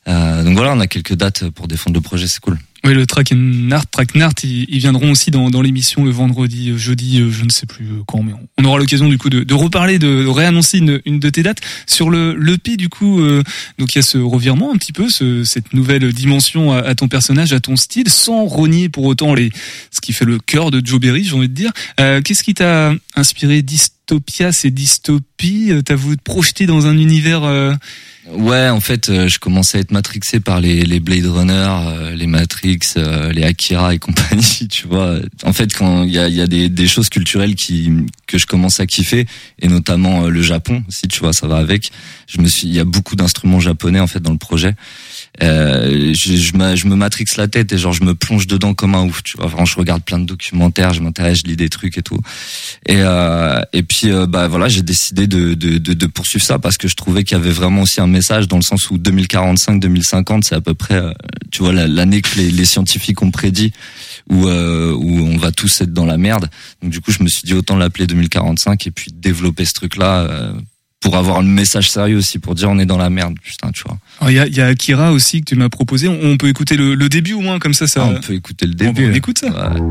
[0.08, 2.58] Euh, donc voilà, on a quelques dates pour défendre le projet, c'est cool.
[2.84, 7.44] Oui, le Tracknart, Tracknart, ils, ils viendront aussi dans, dans l'émission le vendredi, jeudi, je
[7.44, 10.80] ne sais plus quand, mais on aura l'occasion du coup de, de reparler, de, réannoncer
[10.80, 13.22] une, une, de tes dates sur le l'EP du coup.
[13.22, 13.44] Euh,
[13.78, 16.96] donc il y a ce revirement un petit peu, ce, cette nouvelle dimension à, à,
[16.96, 19.52] ton personnage, à ton style, sans renier pour autant les
[19.92, 21.72] ce qui fait le cœur de Joe Berry, j'ai envie de dire.
[22.00, 23.62] Euh, Qu'est-ce qui t'a inspiré
[24.12, 27.74] Dystopia, c'est dystopie T'as voulu te projeter dans un univers euh,
[28.30, 32.16] Ouais, en fait, euh, je commençais à être matrixé par les, les Blade Runner, euh,
[32.16, 35.16] les Matrix, euh, les Akira et compagnie, tu vois.
[35.44, 37.90] En fait, quand il y a, y a des, des, choses culturelles qui
[38.28, 39.26] que je commence à kiffer,
[39.60, 41.92] et notamment le Japon, si tu vois, ça va avec.
[42.28, 44.76] Je me suis, il y a beaucoup d'instruments japonais en fait dans le projet.
[45.42, 48.74] Euh, je, je, me, je me matrixe la tête et genre je me plonge dedans
[48.74, 49.48] comme un ouf tu vois.
[49.48, 52.20] Vraiment je regarde plein de documentaires je m'intéresse je lis des trucs et tout.
[52.86, 56.60] Et euh, et puis euh, bah voilà j'ai décidé de, de, de, de, poursuivre ça
[56.60, 58.98] parce que je trouvais qu'il y avait vraiment aussi un message dans le sens où
[58.98, 61.02] 2045 2050 c'est à peu près
[61.50, 63.72] tu vois l'année que les, les, scientifiques ont prédit
[64.30, 66.50] où où on va tous être dans la merde.
[66.82, 69.96] Donc du coup je me suis dit autant l'appeler 2045 et puis développer ce truc
[69.96, 70.54] là
[71.02, 73.84] pour avoir le message sérieux aussi, pour dire on est dans la merde, putain, tu
[73.86, 73.98] vois.
[74.30, 76.08] Il y a, y a Akira aussi que tu m'as proposé.
[76.08, 77.88] On, peut écouter le, le, début au moins comme ça.
[77.88, 78.04] ça...
[78.06, 79.06] Ah, on peut écouter le début.
[79.06, 79.48] On, on écoute ça.
[79.48, 79.82] Ouais.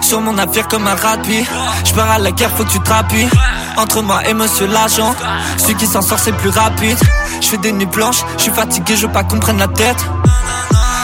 [0.00, 1.44] Sur mon navire comme un rapide
[1.84, 3.28] Je pars à la guerre, faut que tu te rappuies
[3.76, 5.14] Entre moi et monsieur l'agent.
[5.58, 6.98] Celui qui s'en sort c'est plus rapide.
[7.40, 9.98] Je fais des nuits blanches, je suis fatigué, je veux pas qu'on prenne la tête.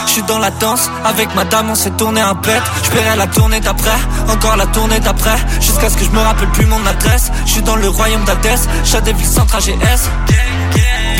[0.07, 2.61] Je suis dans la danse, avec madame on s'est tourné un pet.
[2.83, 3.97] Je la tournée d'après,
[4.29, 5.37] encore la tournée d'après.
[5.59, 7.31] Jusqu'à ce que je me rappelle plus mon adresse.
[7.45, 10.09] Je suis dans le royaume d'Adès, Chadeville Centre GS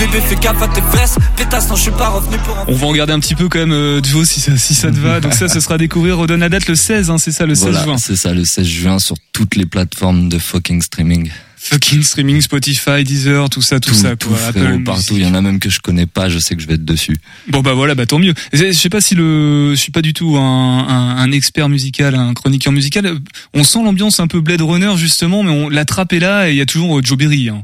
[0.02, 2.88] Bébé fais gaffe à tes fesses, pétasse non je suis pas revenu pour On va
[2.88, 5.32] regarder un petit peu quand même euh, Joe si ça, si ça te va Donc
[5.36, 7.64] ça ce sera à découvrir, redonne la date le 16 hein, c'est ça le 16
[7.66, 12.02] voilà, juin C'est ça le 16 juin sur toutes les plateformes de fucking streaming fucking
[12.02, 14.40] streaming, Spotify, Deezer, tout ça, tout, tout ça, tout quoi.
[14.48, 15.14] Apple partout.
[15.18, 16.28] Il y en a même que je connais pas.
[16.28, 17.16] Je sais que je vais être dessus.
[17.50, 18.34] Bon bah voilà, bah tant mieux.
[18.52, 22.16] Je sais pas si le, je suis pas du tout un, un, un expert musical,
[22.16, 23.20] un chroniqueur musical.
[23.54, 26.54] On sent l'ambiance un peu Blade Runner justement, mais on la trappe est là et
[26.54, 27.50] il y a toujours Joe Berry.
[27.50, 27.62] Hein.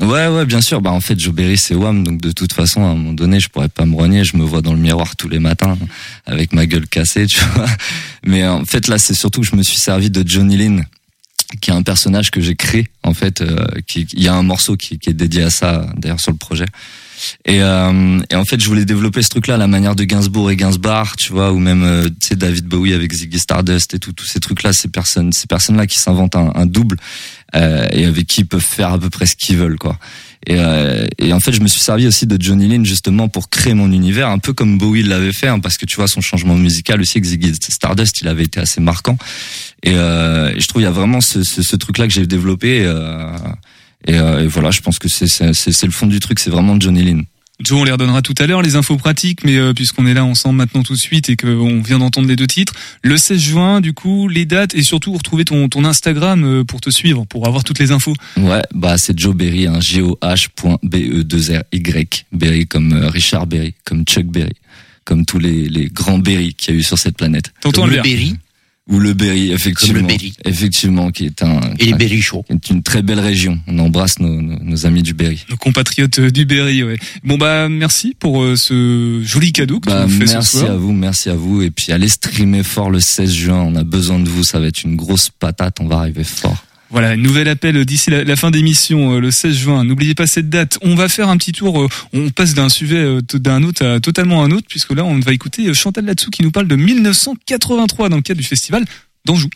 [0.00, 0.80] Ouais, ouais, bien sûr.
[0.82, 2.04] Bah, en fait, Joe Berry, c'est Wham.
[2.04, 4.24] Donc, de toute façon, à un moment donné, je pourrais pas me renier.
[4.24, 5.78] Je me vois dans le miroir tous les matins,
[6.26, 7.66] avec ma gueule cassée, tu vois.
[8.26, 10.84] Mais en fait, là, c'est surtout que je me suis servi de Johnny Lynn
[11.60, 14.42] qui est un personnage que j'ai créé en fait euh, qui il y a un
[14.42, 16.64] morceau qui, qui est dédié à ça d'ailleurs sur le projet
[17.44, 20.04] et, euh, et en fait je voulais développer ce truc là à la manière de
[20.04, 23.94] Gainsbourg et Gainsbar tu vois ou même euh, tu sais David Bowie avec Ziggy Stardust
[23.94, 26.96] et tout tous ces trucs là ces personnes ces personnes là qui s'inventent un double
[27.54, 29.98] euh, et avec qui ils peuvent faire à peu près ce qu'ils veulent quoi
[30.46, 33.50] et, euh, et, en fait, je me suis servi aussi de Johnny Lynn justement pour
[33.50, 36.20] créer mon univers, un peu comme Bowie l'avait fait, hein, parce que tu vois son
[36.20, 39.18] changement musical aussi, avec Ziggy Stardust, il avait été assez marquant.
[39.82, 42.28] Et, euh, et je trouve il y a vraiment ce, ce, ce truc-là que j'ai
[42.28, 42.84] développé.
[42.84, 43.36] Euh,
[44.06, 47.24] et, et, voilà, je pense que c'est le fond du truc, c'est vraiment Johnny Lynn.
[47.60, 50.26] Joe, on les redonnera tout à l'heure, les infos pratiques, mais euh, puisqu'on est là
[50.26, 53.80] ensemble maintenant tout de suite et qu'on vient d'entendre les deux titres, le 16 juin,
[53.80, 57.46] du coup, les dates et surtout retrouver ton, ton Instagram euh, pour te suivre, pour
[57.46, 58.12] avoir toutes les infos.
[58.36, 64.52] Ouais, bah c'est Joe Berry, hein, G-O-H.B-E-2-R-Y, Berry comme euh, Richard Berry, comme Chuck Berry,
[65.04, 67.54] comme tous les, les grands Berry qu'il y a eu sur cette planète.
[67.62, 68.36] T'entends le Berry
[68.88, 70.00] ou le Berry, effectivement.
[70.00, 70.32] Comme le Berry.
[70.44, 71.60] Effectivement, qui est un.
[71.78, 72.44] Et les Berry chauds.
[72.48, 73.58] Est une très belle région.
[73.66, 75.44] On embrasse nos, nos, nos amis du Berry.
[75.50, 76.96] Nos compatriotes du Berry, ouais.
[77.24, 80.58] Bon bah merci pour euh, ce joli cadeau que bah, tu nous fais merci ce
[80.58, 80.70] soir.
[80.70, 81.62] à vous, merci à vous.
[81.62, 83.60] Et puis allez streamer fort le 16 juin.
[83.60, 84.44] On a besoin de vous.
[84.44, 85.78] Ça va être une grosse patate.
[85.80, 86.65] On va arriver fort.
[86.90, 89.84] Voilà, nouvel appel d'ici la, la, fin d'émission, euh, le 16 juin.
[89.84, 90.78] N'oubliez pas cette date.
[90.82, 91.82] On va faire un petit tour.
[91.82, 95.18] Euh, on passe d'un sujet euh, d'un autre à totalement un autre, puisque là, on
[95.18, 98.84] va écouter Chantal Latsou qui nous parle de 1983 dans le cadre du festival
[99.24, 99.48] d'Anjou.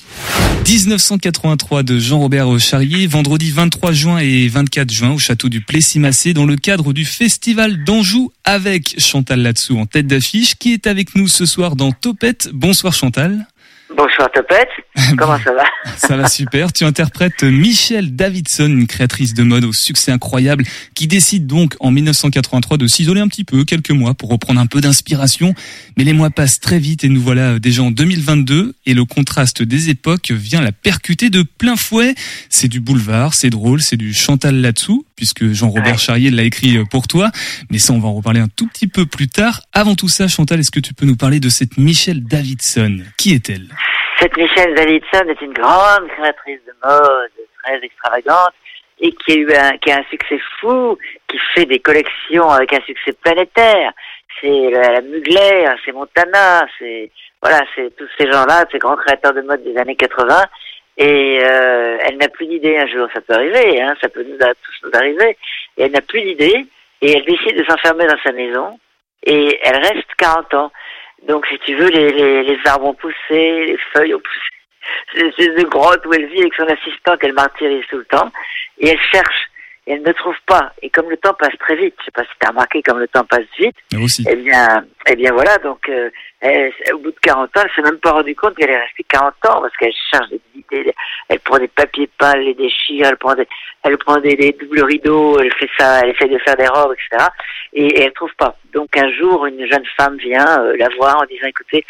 [0.69, 6.47] 1983 de Jean-Robert Charrier, vendredi 23 juin et 24 juin au château du Plessis-Massé dans
[6.47, 11.29] le cadre du festival d'Anjou avec Chantal Latsou en tête d'affiche qui est avec nous
[11.29, 12.51] ce soir dans Topette.
[12.53, 13.47] Bonsoir Chantal.
[13.97, 14.69] Bonsoir Topette,
[15.19, 15.65] comment ça va
[15.97, 16.73] Ça va super.
[16.73, 21.91] Tu interprètes Michelle Davidson, une créatrice de mode au succès incroyable, qui décide donc en
[21.91, 25.55] 1983 de s'isoler un petit peu, quelques mois, pour reprendre un peu d'inspiration.
[25.97, 29.63] Mais les mois passent très vite et nous voilà déjà en 2022 et le contraste
[29.63, 32.15] des époques vient la percuter de plein fouet.
[32.49, 37.09] C'est du boulevard, c'est drôle, c'est du Chantal là-dessous, puisque Jean-Robert Charrier l'a écrit pour
[37.09, 37.31] toi.
[37.71, 39.63] Mais ça, on va en reparler un tout petit peu plus tard.
[39.73, 43.01] Avant tout ça, Chantal, est-ce que tu peux nous parler de cette Michelle Davidson?
[43.17, 43.69] Qui est-elle?
[44.19, 47.31] Cette Michelle Davidson est une grande créatrice de mode,
[47.65, 48.53] très extravagante,
[49.01, 52.73] et qui a eu un, qui a un succès fou, qui fait des collections avec
[52.73, 53.93] un succès planétaire.
[54.41, 57.11] C'est la, Mugler, c'est Montana, c'est
[57.43, 60.45] voilà, c'est tous ces gens-là, ces grands créateurs de mode des années 80.
[60.99, 64.37] Et euh, elle n'a plus d'idée un jour, ça peut arriver, hein, ça peut nous
[64.37, 65.37] tous nous arriver.
[65.79, 66.67] Et elle n'a plus d'idée,
[67.01, 68.79] et elle décide de s'enfermer dans sa maison,
[69.25, 70.73] et elle reste 40 ans.
[71.29, 75.31] Donc, si tu veux, les, les, les arbres ont poussé, les feuilles ont poussé.
[75.39, 78.31] C'est une grotte où elle vit avec son assistant qu'elle martyrise tout le temps.
[78.79, 79.50] Et elle cherche.
[79.91, 80.73] Et elle ne trouve pas.
[80.83, 83.01] Et comme le temps passe très vite, je sais pas si tu as remarqué comme
[83.01, 83.75] le temps passe vite.
[84.01, 84.25] Aussi.
[84.31, 87.83] Eh bien, eh bien voilà, donc euh, elle, au bout de 40 ans, elle s'est
[87.83, 90.95] même pas rendu compte qu'elle est restée 40 ans parce qu'elle cherche des idées,
[91.29, 93.49] elle prend des papiers elle les déchire, elle prend des,
[93.83, 96.93] elle prend des, des, doubles rideaux, elle fait ça, elle essaie de faire des robes,
[96.93, 97.27] etc.
[97.73, 98.57] Et, et elle trouve pas.
[98.73, 101.85] Donc un jour, une jeune femme vient euh, la voir en disant, écoutez,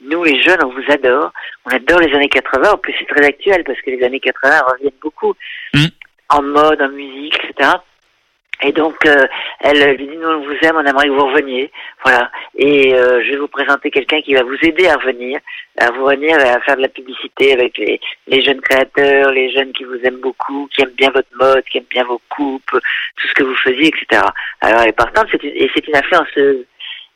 [0.00, 1.32] nous les jeunes, on vous adore,
[1.66, 4.60] on adore les années 80, en plus c'est très actuel parce que les années 80
[4.72, 5.36] reviennent beaucoup
[5.74, 5.86] Mm.
[6.34, 7.70] En mode, en musique, etc.
[8.62, 9.26] Et donc, euh,
[9.60, 11.70] elle lui dit, nous, on vous aime, on aimerait que vous reveniez.
[12.02, 12.30] Voilà.
[12.56, 15.40] Et euh, je vais vous présenter quelqu'un qui va vous aider à revenir,
[15.78, 18.00] à vous revenir et à faire de la publicité avec les,
[18.42, 21.84] jeunes créateurs, les jeunes qui vous aiment beaucoup, qui aiment bien votre mode, qui aiment
[21.90, 24.22] bien vos coupes, tout ce que vous faisiez, etc.
[24.60, 26.64] Alors, elle est partante, c'est une, et c'est une influenceuse.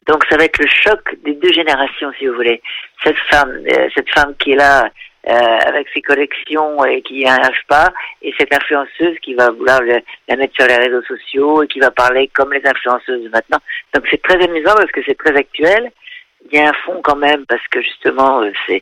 [0.07, 2.61] Donc, ça va être le choc des deux générations, si vous voulez.
[3.04, 4.90] Cette femme, euh, cette femme qui est là,
[5.26, 9.81] euh, avec ses collections et qui n'y arrive pas, et cette influenceuse qui va vouloir
[9.83, 13.59] la mettre sur les réseaux sociaux et qui va parler comme les influenceuses maintenant.
[13.94, 15.90] Donc c'est très amusant parce que c'est très actuel.
[16.50, 18.81] Il y a un fond quand même parce que justement euh, c'est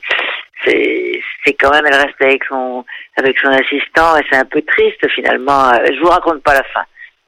[0.65, 2.85] c'est c'est quand même elle reste avec son
[3.17, 5.71] avec son assistant et c'est un peu triste finalement.
[5.73, 6.85] Euh, Je vous raconte pas la fin,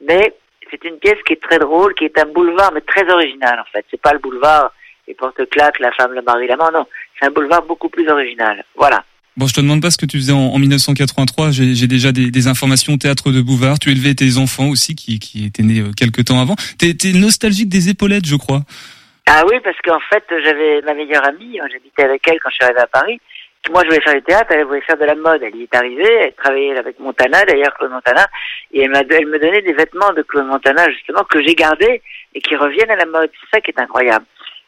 [0.07, 0.33] mais
[0.69, 3.69] c'est une pièce qui est très drôle, qui est un boulevard mais très original en
[3.71, 3.85] fait.
[3.89, 4.71] C'est pas le boulevard
[5.09, 6.85] les porte claques, la femme, le mari, l'amant, non.
[7.19, 8.63] C'est un boulevard beaucoup plus original.
[8.75, 9.03] Voilà.
[9.37, 11.51] Bon, je te demande pas ce que tu faisais en, en 1983.
[11.51, 13.79] J'ai déjà des, des informations au théâtre de Bouvard.
[13.79, 16.55] Tu élevais tes enfants aussi, qui, qui étaient nés euh, quelques temps avant.
[16.77, 18.61] T'es t'es nostalgique des épaulettes, je crois.
[19.27, 22.65] Ah oui, parce qu'en fait, j'avais ma meilleure amie, j'habitais avec elle quand je suis
[22.65, 23.21] arrivé à Paris.
[23.71, 25.43] Moi, je voulais faire du théâtre, elle voulait faire de la mode.
[25.43, 28.25] Elle y est arrivée, elle travaillait avec Montana, d'ailleurs, Claude Montana,
[28.73, 32.01] et elle, elle me donnait des vêtements de Claude Montana, justement, que j'ai gardés
[32.33, 33.29] et qui reviennent à la mode.
[33.39, 34.25] C'est ça qui est incroyable.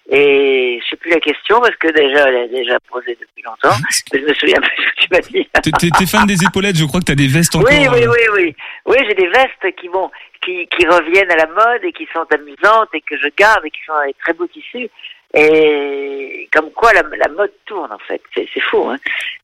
[0.09, 3.75] Et je sais plus la question parce que déjà, elle a déjà posé depuis longtemps.
[4.13, 5.49] Mais je me souviens plus ce que tu m'as dit.
[5.79, 7.69] T'es- T'es fan des épaulettes, je crois que t'as des vestes encore.
[7.71, 8.55] Oui, oui, euh, oui, oui.
[8.87, 10.11] Oui, j'ai des vestes qui vont,
[10.43, 13.69] qui, qui reviennent à la mode et qui sont amusantes et que je garde et
[13.71, 14.89] qui sont avec très beaux tissus.
[15.33, 18.21] Et comme quoi la, la mode tourne en fait.
[18.35, 18.89] C'est c'est fou.
[18.89, 18.97] Hein.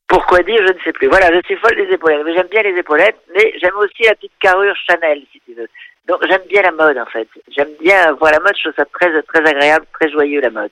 [0.06, 1.06] Pourquoi dire, je ne sais plus.
[1.08, 2.20] Voilà, je suis folle des épaulettes.
[2.26, 5.68] Mais J'aime bien les épaulettes, mais j'aime aussi la petite carrure Chanel, si tu veux.
[6.08, 7.28] Donc j'aime bien la mode en fait.
[7.54, 8.52] J'aime bien voir la mode.
[8.56, 10.70] Je trouve ça très très agréable, très joyeux la mode.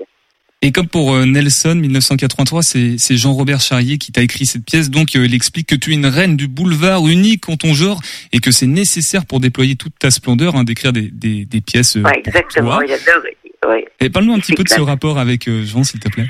[0.62, 4.90] Et comme pour euh, Nelson, 1983, c'est Jean-Robert Charrier qui t'a écrit cette pièce.
[4.90, 8.00] Donc, euh, il explique que tu es une reine du boulevard unique en ton genre
[8.32, 11.96] et que c'est nécessaire pour déployer toute ta splendeur hein, d'écrire des, des, des pièces.
[11.98, 12.78] euh, Ouais, pour exactement.
[12.78, 13.68] toi.
[13.68, 13.86] Ouais.
[14.00, 16.26] Et parle-nous un petit peu de ce rapport avec Jean, s'il te plaît.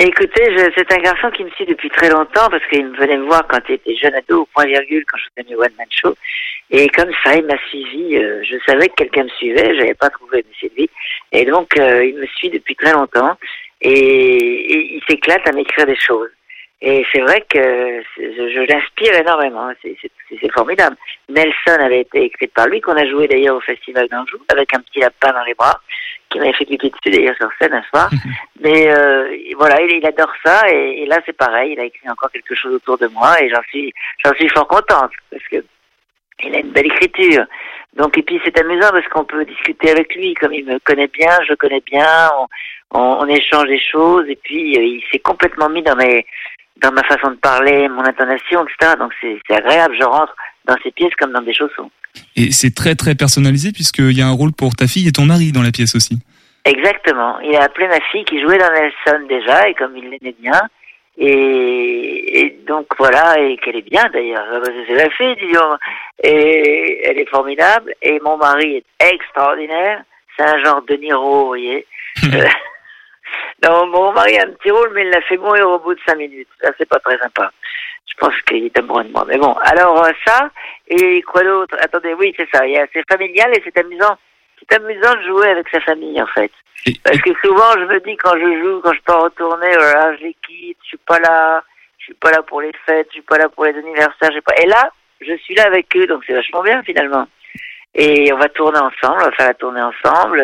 [0.00, 3.44] Écoutez, c'est un garçon qui me suit depuis très longtemps parce qu'il venait me voir
[3.48, 6.14] quand il était jeune ado au point virgule quand je faisais mes one man show.
[6.70, 8.16] Et comme ça, il m'a suivi.
[8.16, 9.74] euh, je savais que quelqu'un me suivait.
[9.74, 10.88] J'avais pas trouvé de c'est.
[11.32, 13.36] Et donc, euh, il me suit depuis très longtemps.
[13.80, 16.30] Et, et il s'éclate à m'écrire des choses.
[16.80, 17.58] Et c'est vrai que
[18.18, 18.22] je,
[18.54, 19.68] je l'inspire énormément.
[19.82, 19.96] C'est-
[20.40, 20.94] C'est formidable.
[21.28, 24.80] Nelson avait été écrite par lui, qu'on a joué d'ailleurs au Festival d'Anjou, avec un
[24.80, 25.80] petit lapin dans les bras,
[26.30, 28.10] qui m'avait fait cliquer dessus d'ailleurs sur scène un soir.
[28.60, 32.08] Mais euh, voilà, il, il adore ça et, et là c'est pareil, il a écrit
[32.08, 33.92] encore quelque chose autour de moi et j'en suis
[34.24, 35.64] j'en suis fort contente parce que
[36.44, 37.44] il a une belle écriture.
[37.96, 41.08] Donc et puis c'est amusant parce qu'on peut discuter avec lui comme il me connaît
[41.08, 42.06] bien, je le connais bien,
[42.38, 46.26] on, on, on échange des choses et puis euh, il s'est complètement mis dans mes
[46.76, 48.94] dans ma façon de parler, mon intonation, etc.
[48.98, 51.90] Donc c'est agréable, je rentre dans ses pièces comme dans des chaussons.
[52.36, 55.24] Et c'est très très personnalisé puisqu'il y a un rôle pour ta fille et ton
[55.26, 56.18] mari dans la pièce aussi.
[56.64, 57.38] Exactement.
[57.40, 60.60] Il a appelé ma fille qui jouait dans Nelson déjà, et comme il l'aimait bien.
[61.20, 64.44] Et, et donc voilà, et qu'elle est bien d'ailleurs.
[64.50, 65.76] Parce que C'est la fille, disons.
[66.22, 67.92] Et elle est formidable.
[68.02, 70.02] Et mon mari est extraordinaire.
[70.36, 71.86] C'est un genre de Niro, vous voyez.
[72.34, 72.48] Euh,
[73.64, 76.00] Non, mon mari a un petit rôle, mais il l'a fait mourir au bout de
[76.06, 76.48] cinq minutes.
[76.62, 77.50] Ça, c'est pas très sympa.
[78.08, 79.24] Je pense qu'il est amoureux de moi.
[79.28, 80.50] Mais bon, alors euh, ça,
[80.88, 81.76] et quoi d'autre?
[81.80, 82.62] Attendez, oui, c'est ça.
[82.92, 84.16] C'est familial et c'est amusant.
[84.58, 86.50] C'est amusant de jouer avec sa famille, en fait.
[87.04, 90.24] Parce que souvent, je me dis, quand je joue, quand je peux retourner, voilà, je
[90.24, 91.62] les quitte, je suis pas là,
[91.98, 94.40] je suis pas là pour les fêtes, je suis pas là pour les anniversaires, j'ai
[94.40, 94.54] pas...
[94.62, 94.90] Et là,
[95.20, 97.26] je suis là avec eux, donc c'est vachement bien, finalement.
[97.94, 100.42] Et on va tourner ensemble, on va faire la tournée ensemble,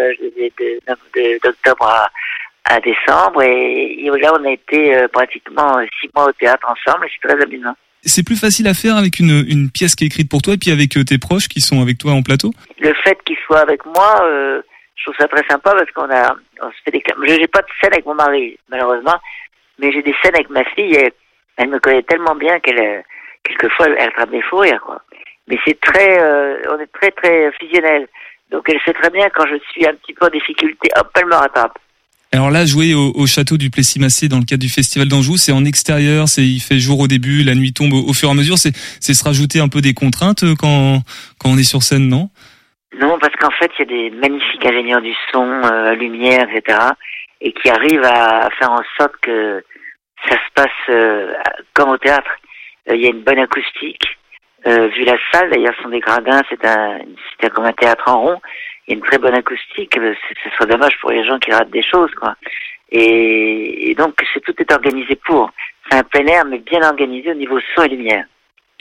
[1.43, 2.09] d'octobre à,
[2.65, 3.43] à décembre.
[3.43, 7.11] Et, et là, on a été euh, pratiquement euh, six mois au théâtre ensemble, et
[7.13, 7.75] c'est très amusant.
[8.07, 10.59] C'est plus facile à faire avec une, une pièce qui est écrite pour toi et
[10.59, 12.51] puis avec euh, tes proches qui sont avec toi en plateau?
[12.79, 14.61] Le fait qu'il soit avec moi, euh,
[14.97, 17.63] je trouve ça très sympa parce qu'on a, on se fait des Je J'ai pas
[17.63, 19.19] de scène avec mon mari, malheureusement,
[19.79, 21.15] mais j'ai des scènes avec ma fille et
[21.57, 23.01] elle me connaît tellement bien qu'elle, euh,
[23.43, 25.01] quelquefois, elle, elle attrape des fous rires, quoi.
[25.49, 28.07] Mais c'est très, euh, on est très, très fusionnel.
[28.51, 31.27] Donc elle sait très bien quand je suis un petit peu en difficulté, hop, elle
[31.27, 31.79] me rattrape.
[32.35, 35.53] Alors là, jouer au, au château du Plessis-Massé dans le cadre du Festival d'Anjou, c'est
[35.53, 38.35] en extérieur, c'est il fait jour au début, la nuit tombe au, fur et à
[38.35, 38.59] mesure.
[38.59, 38.75] C'est
[39.15, 40.99] se rajouter un peu des contraintes euh, quand
[41.39, 42.31] quand on est sur scène, non?
[42.99, 46.77] Non, parce qu'en fait, il y a des magnifiques ingénieurs du son, euh, lumière, etc.,
[47.41, 49.63] et qui arrivent à faire en sorte que
[50.29, 51.35] ça se passe euh,
[51.73, 52.33] comme au théâtre.
[52.93, 54.09] Il y a une bonne acoustique.
[54.67, 56.99] Vu la salle, d'ailleurs, sont des gradins, c'est un,
[57.39, 58.41] c'est comme un théâtre en rond.
[58.87, 59.97] Il y a une très bonne acoustique.
[59.99, 60.15] Euh,
[60.45, 62.35] Ce serait dommage pour les gens qui ratent des choses, quoi.
[62.91, 65.51] Et, et donc, c'est tout est organisé pour.
[65.91, 68.25] C'est un plein air, mais bien organisé au niveau son et lumière.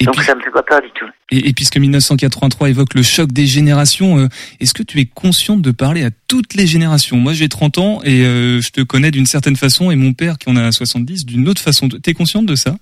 [0.02, 1.06] donc, ça me fait pas peur du tout.
[1.32, 4.28] et, et puisque 1983 évoque le choc des générations, euh,
[4.60, 7.18] est-ce que tu es consciente de parler à toutes les générations?
[7.18, 10.38] Moi, j'ai 30 ans et euh, je te connais d'une certaine façon et mon père
[10.38, 11.88] qui en a 70 d'une autre façon.
[11.90, 12.76] T'es consciente de ça?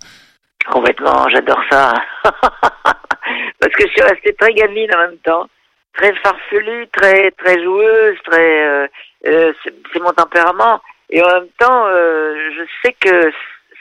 [0.71, 1.93] Complètement, j'adore ça.
[2.23, 5.47] Parce que je suis restée très gamine en même temps,
[5.93, 8.87] très farfelue, très très joueuse, très euh,
[9.27, 10.81] euh, c'est c'est mon tempérament.
[11.09, 13.31] Et en même temps, euh, je sais que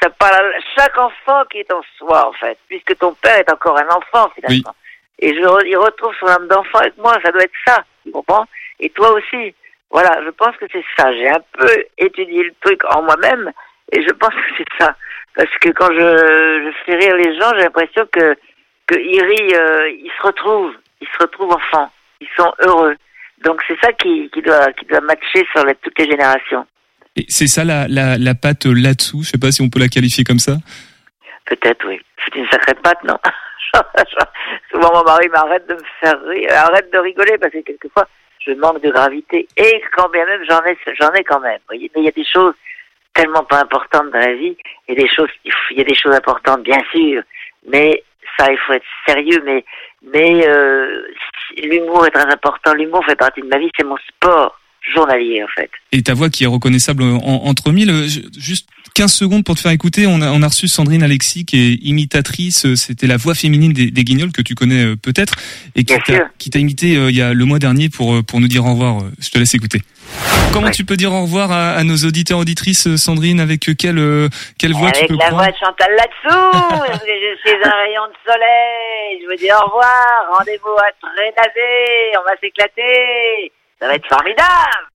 [0.03, 3.53] ça parle à chaque enfant qui est en soi en fait, puisque ton père est
[3.53, 4.75] encore un enfant finalement.
[5.19, 8.47] Et je, il retrouve son âme d'enfant avec moi, ça doit être ça, tu comprends?
[8.81, 9.55] Et toi aussi.
[9.93, 11.13] Voilà, je pense que c'est ça.
[11.13, 13.51] J'ai un peu étudié le truc en moi-même
[13.91, 14.95] et je pense que c'est ça.
[15.35, 18.37] Parce que quand je, je fais rire les gens, j'ai l'impression que
[18.91, 21.91] qu'ils rient, euh, ils se retrouvent, ils se retrouvent enfants,
[22.21, 22.97] ils sont heureux.
[23.45, 26.67] Donc c'est ça qui, qui doit qui doit matcher sur toutes les générations.
[27.17, 29.23] Et c'est ça la, la, euh, là-dessous?
[29.25, 30.57] Je sais pas si on peut la qualifier comme ça.
[31.47, 32.01] Peut-être oui.
[32.25, 33.19] C'est une sacrée patte, non?
[34.71, 38.07] Souvent mon mari m'arrête de me faire rire, arrête de rigoler parce que quelquefois
[38.45, 41.59] je manque de gravité et quand bien même j'en ai j'en ai quand même.
[41.69, 41.91] voyez.
[41.95, 42.55] Mais il y a des choses
[43.15, 44.57] tellement pas importantes dans la vie.
[44.89, 47.23] Il y a des choses, il y a des choses importantes bien sûr,
[47.67, 48.03] mais
[48.39, 49.43] ça il faut être sérieux.
[49.45, 49.65] Mais
[50.03, 51.03] mais euh,
[51.57, 52.75] l'humour est très important.
[52.75, 53.69] L'humour fait partie de ma vie.
[53.79, 54.57] C'est mon sport
[54.95, 55.71] journalier en fait.
[55.93, 57.91] Et ta voix qui est reconnaissable en, entre mille.
[57.91, 58.07] euh,
[58.39, 60.07] Juste 15 secondes pour te faire écouter.
[60.07, 62.67] On a, on a reçu Sandrine Alexis qui est imitatrice.
[62.67, 65.35] euh, C'était la voix féminine des, des Guignols que tu connais euh, peut-être
[65.75, 66.27] et qui t'a sûr.
[66.39, 68.71] qui t'a imité euh, il y a le mois dernier pour pour nous dire au
[68.73, 68.99] revoir.
[69.19, 69.83] Je te laisse écouter.
[70.53, 74.29] Comment tu peux dire au revoir à, à nos auditeurs auditrices, Sandrine Avec quelle euh,
[74.59, 75.87] quelle voix tu Avec peux la voix de Chantal
[76.25, 79.21] que je suis un rayon de soleil.
[79.23, 80.03] Je vous dis au revoir,
[80.37, 83.53] rendez-vous à Trénazé, on va s'éclater.
[83.81, 84.91] Ça va être formidable.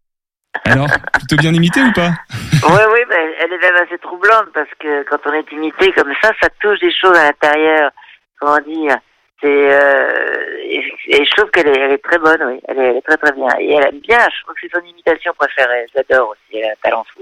[0.64, 2.12] Alors, plutôt bien imité ou pas?
[2.54, 6.14] Oui, oui, mais elle est même assez troublante parce que quand on est imité comme
[6.22, 7.92] ça, ça touche des choses à l'intérieur.
[8.40, 8.96] Comment dire
[9.42, 12.60] C'est euh, et, et je trouve qu'elle est, elle est très bonne, oui.
[12.68, 13.48] Elle est, elle est très très bien.
[13.60, 14.20] Et elle aime bien.
[14.36, 15.86] Je trouve que c'est son imitation préférée.
[15.94, 16.58] Je l'adore aussi.
[16.60, 17.22] Elle a un talent fou.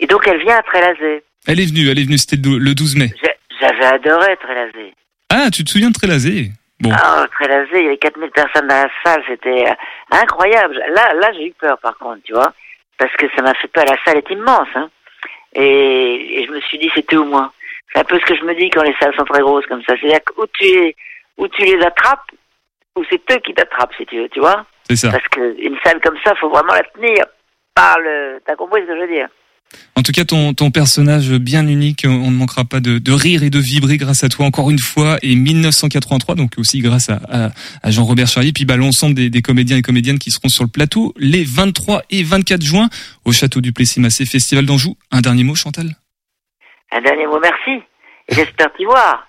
[0.00, 1.22] Et donc elle vient à Trélazé.
[1.46, 2.18] Elle est venue, elle est venue.
[2.18, 3.10] C'était le le 12 mai.
[3.60, 4.94] J'avais adoré Trélazé.
[5.30, 6.50] Ah, tu te souviens de Trélazé?
[6.82, 6.90] Bon.
[6.92, 9.74] Ah, Trélazé, il y avait 4000 personnes dans la salle, c'était euh,
[10.10, 10.82] incroyable.
[10.88, 12.52] Là, là, j'ai eu peur, par contre, tu vois,
[12.98, 13.84] parce que ça m'a fait peur.
[13.88, 14.90] La salle est immense, hein.
[15.54, 17.52] Et, et je me suis dit, c'était au moins.
[17.92, 19.82] C'est un peu ce que je me dis quand les salles sont très grosses comme
[19.84, 19.94] ça.
[19.96, 20.96] C'est-à-dire que où tu, es,
[21.36, 22.30] où tu les attrapes,
[22.96, 24.64] ou c'est eux qui t'attrapent, si tu veux, tu vois.
[24.88, 25.10] C'est ça.
[25.10, 27.24] Parce qu'une salle comme ça, faut vraiment la tenir
[27.74, 28.40] par le...
[28.44, 29.28] T'as compris ce que je veux dire
[29.94, 33.42] En tout cas, ton, ton personnage bien unique, on ne manquera pas de, de rire
[33.42, 35.18] et de vibrer grâce à toi encore une fois.
[35.22, 37.50] Et 1983, donc aussi grâce à, à,
[37.82, 40.70] à Jean-Robert Charlier, puis bah, l'ensemble des, des comédiens et comédiennes qui seront sur le
[40.70, 42.88] plateau les 23 et 24 juin
[43.24, 44.96] au Château du Plessis-Massé Festival d'Anjou.
[45.10, 45.94] Un dernier mot, Chantal?
[46.90, 47.82] Un dernier mot, merci.
[48.28, 49.28] Et j'espère t'y voir.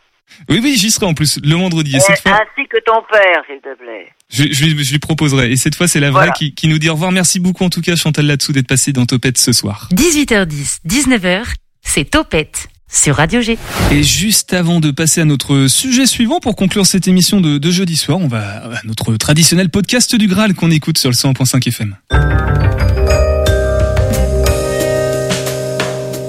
[0.50, 1.96] Oui, oui, j'y serai en plus le vendredi.
[1.96, 4.12] Et cette Et fois, ainsi que ton père, s'il te plaît.
[4.34, 5.52] Je, je, lui- je lui proposerai.
[5.52, 6.32] Et cette fois, c'est la vraie Voilà.
[6.34, 7.12] qui, qui nous dit au revoir.
[7.12, 9.88] Merci beaucoup en tout cas, Chantal Latsou, d'être passée dans Topette ce soir.
[9.94, 11.44] 18h10, 19h,
[11.84, 13.58] c'est Topette sur Radio G.
[13.92, 17.72] Et juste avant de passer à notre sujet suivant pour conclure cette émission de, de
[17.72, 21.68] jeudi soir, on va à notre traditionnel podcast du Graal qu'on écoute sur le 100.5
[21.68, 21.96] FM.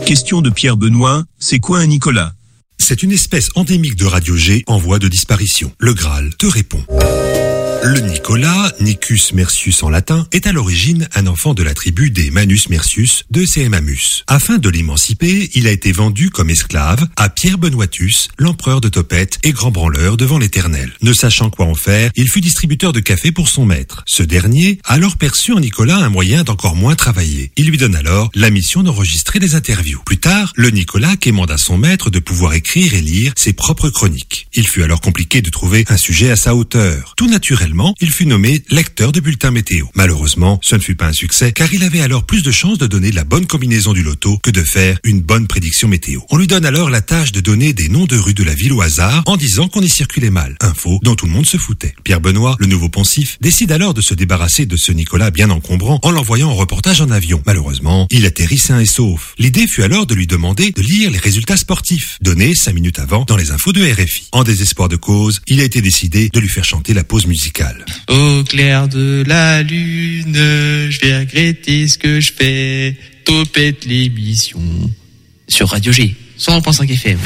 [0.07, 2.33] Question de Pierre Benoît, c'est quoi un Nicolas?
[2.79, 5.73] C'est une espèce endémique de Radio G en voie de disparition.
[5.79, 6.83] Le Graal te répond.
[7.87, 12.31] Le Nicolas, Nicus mercius en latin, est à l'origine un enfant de la tribu des
[12.31, 14.25] Manus mercius de Sémamus.
[14.27, 19.39] Afin de l'émanciper, il a été vendu comme esclave à Pierre Benoîtus, l'empereur de Topette
[19.43, 20.95] et grand branleur devant l'éternel.
[21.03, 24.03] Ne sachant quoi en faire, il fut distributeur de café pour son maître.
[24.07, 27.53] Ce dernier a alors perçu en Nicolas un moyen d'encore moins travailler.
[27.57, 30.01] Il lui donne alors la mission d'enregistrer des interviews.
[30.07, 33.91] Plus tard, le Nicolas quémande à son maître de pouvoir écrire et lire ses propres
[33.91, 34.47] chroniques.
[34.55, 37.13] Il fut alors compliqué de trouver un sujet à sa hauteur.
[37.19, 39.87] Tout naturellement, il fut nommé lecteur de bulletins météo.
[39.95, 42.87] Malheureusement, ce ne fut pas un succès car il avait alors plus de chances de
[42.87, 46.21] donner la bonne combinaison du loto que de faire une bonne prédiction météo.
[46.31, 48.73] On lui donne alors la tâche de donner des noms de rues de la ville
[48.73, 50.57] au hasard en disant qu'on y circulait mal.
[50.61, 51.95] Info dont tout le monde se foutait.
[52.05, 55.99] Pierre Benoît, le nouveau poncif, décide alors de se débarrasser de ce Nicolas bien encombrant
[56.03, 57.43] en l'envoyant en reportage en avion.
[57.47, 59.35] Malheureusement, il atterrit sain et sauf.
[59.39, 63.25] L'idée fut alors de lui demander de lire les résultats sportifs, donnés cinq minutes avant
[63.25, 64.29] dans les infos de RFI.
[64.33, 67.54] En désespoir de cause, il a été décidé de lui faire chanter la pause musicale.
[68.09, 72.97] Au clair de la lune, je vais regretter ce que je fais.
[73.25, 74.61] Topette l'émission.
[75.49, 77.19] Sur Radio G, 100.5 FM.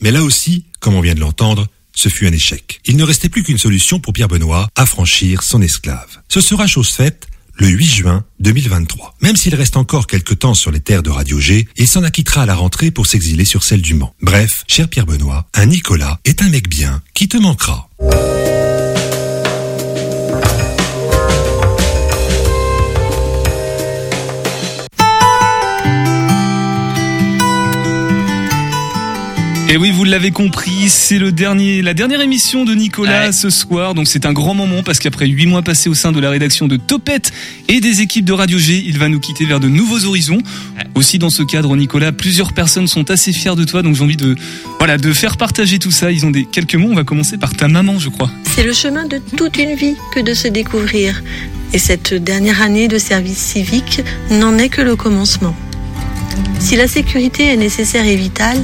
[0.00, 2.80] Mais là aussi, comme on vient de l'entendre, ce fut un échec.
[2.86, 6.20] Il ne restait plus qu'une solution pour Pierre Benoît, affranchir son esclave.
[6.28, 9.16] Ce sera chose faite le 8 juin 2023.
[9.20, 12.42] Même s'il reste encore quelque temps sur les terres de Radio G, il s'en acquittera
[12.42, 14.14] à la rentrée pour s'exiler sur celle du Mans.
[14.22, 17.88] Bref, cher Pierre Benoît, un Nicolas est un mec bien qui te manquera.
[29.74, 33.32] Et oui, vous l'avez compris, c'est le dernier, la dernière émission de Nicolas Ouais.
[33.32, 33.94] ce soir.
[33.94, 36.68] Donc c'est un grand moment parce qu'après huit mois passés au sein de la rédaction
[36.68, 37.32] de Topette
[37.68, 40.36] et des équipes de Radio G, il va nous quitter vers de nouveaux horizons.
[40.94, 43.80] Aussi dans ce cadre, Nicolas, plusieurs personnes sont assez fiers de toi.
[43.80, 44.36] Donc j'ai envie de,
[44.78, 46.12] voilà, de faire partager tout ça.
[46.12, 46.88] Ils ont des quelques mots.
[46.90, 48.30] On va commencer par ta maman, je crois.
[48.54, 51.22] C'est le chemin de toute une vie que de se découvrir.
[51.72, 55.56] Et cette dernière année de service civique n'en est que le commencement.
[56.58, 58.58] Si la sécurité est nécessaire et vitale,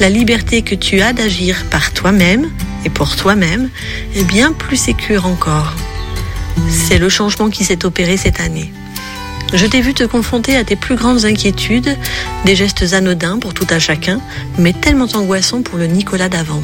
[0.00, 2.50] la liberté que tu as d'agir par toi-même
[2.84, 3.70] et pour toi-même
[4.14, 5.72] est bien plus sécure encore.
[6.68, 8.72] C'est le changement qui s'est opéré cette année.
[9.54, 11.96] Je t'ai vu te confronter à tes plus grandes inquiétudes,
[12.44, 14.20] des gestes anodins pour tout à chacun,
[14.58, 16.62] mais tellement angoissants pour le Nicolas d'avant.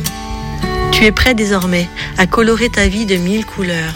[0.91, 3.95] Tu es prêt désormais à colorer ta vie de mille couleurs.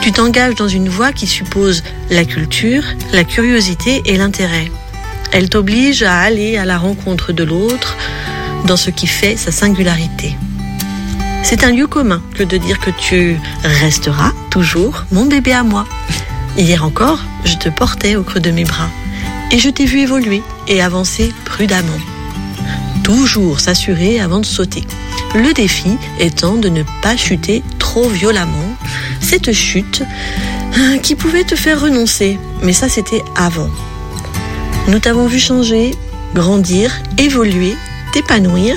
[0.00, 4.70] Tu t'engages dans une voie qui suppose la culture, la curiosité et l'intérêt.
[5.32, 7.96] Elle t'oblige à aller à la rencontre de l'autre
[8.66, 10.36] dans ce qui fait sa singularité.
[11.42, 15.86] C'est un lieu commun que de dire que tu resteras toujours mon bébé à moi.
[16.56, 18.90] Hier encore, je te portais au creux de mes bras
[19.50, 21.98] et je t'ai vu évoluer et avancer prudemment.
[23.02, 24.84] Toujours s'assurer avant de sauter.
[25.34, 28.76] Le défi étant de ne pas chuter trop violemment.
[29.20, 30.02] Cette chute
[30.78, 33.70] euh, qui pouvait te faire renoncer, mais ça c'était avant.
[34.88, 35.92] Nous t'avons vu changer,
[36.34, 37.74] grandir, évoluer,
[38.12, 38.76] t'épanouir.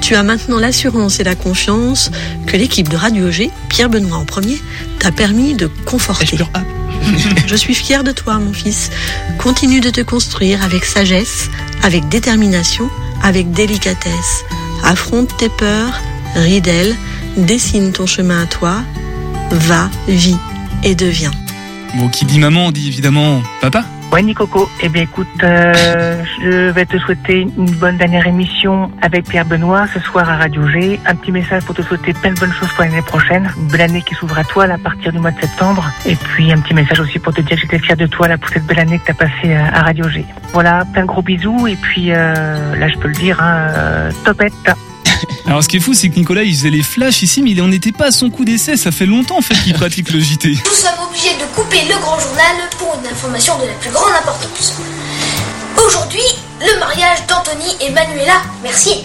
[0.00, 2.10] Tu as maintenant l'assurance et la confiance
[2.46, 4.60] que l'équipe de Radio G, Pierre Benoît en premier,
[4.98, 6.38] t'a permis de conforter.
[7.46, 8.90] Je suis fière de toi, mon fils.
[9.38, 11.50] Continue de te construire avec sagesse,
[11.82, 12.88] avec détermination,
[13.22, 14.44] avec délicatesse.
[14.82, 16.00] Affronte tes peurs,
[16.34, 16.96] ris d'elles,
[17.36, 18.82] dessine ton chemin à toi.
[19.50, 20.38] Va, vis
[20.82, 21.30] et deviens.
[21.94, 23.84] Bon, qui dit maman dit évidemment papa.
[24.12, 24.68] Ouais, Nicoco.
[24.82, 29.86] Eh bien, écoute, euh, je vais te souhaiter une bonne dernière émission avec Pierre Benoît
[29.86, 31.00] ce soir à Radio G.
[31.06, 33.50] Un petit message pour te souhaiter plein de bonnes choses pour l'année prochaine.
[33.56, 35.90] Une belle année qui s'ouvre à toi à partir du mois de septembre.
[36.04, 38.36] Et puis, un petit message aussi pour te dire que j'étais fier de toi là
[38.36, 40.26] pour cette belle année que tu as passée à, à Radio G.
[40.52, 41.66] Voilà, plein de gros bisous.
[41.66, 44.52] Et puis, euh, là, je peux le dire, hein, euh, topette.
[45.46, 47.58] Alors ce qui est fou, c'est que Nicolas, il faisait les flashs ici, mais il
[47.58, 48.76] n'en était pas à son coup d'essai.
[48.76, 50.48] Ça fait longtemps en fait qu'il pratique le JT.
[50.64, 54.12] Nous sommes obligés de couper le grand journal pour une information de la plus grande
[54.14, 54.74] importance.
[55.84, 56.22] Aujourd'hui,
[56.60, 59.04] le mariage d'Anthony et Manuela Mercier.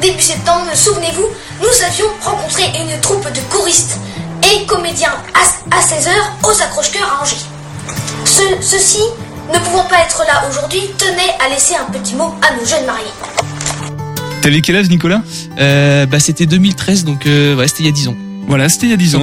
[0.00, 1.26] Début septembre, souvenez-vous,
[1.60, 3.98] nous avions rencontré une troupe de choristes
[4.42, 6.10] et comédiens à, 16h
[6.44, 7.36] aux accroche-cœurs à Angers.
[8.24, 9.00] Ce- Ceux-ci,
[9.52, 12.84] ne pouvant pas être là aujourd'hui, tenaient à laisser un petit mot à nos jeunes
[12.86, 13.10] mariés.
[14.42, 15.22] T'avais quel âge, Nicolas?
[15.58, 18.16] Euh, Bah c'était 2013, donc euh, ouais, c'était il y a 10 ans.
[18.46, 19.22] Voilà, c'était il y a 10 ans.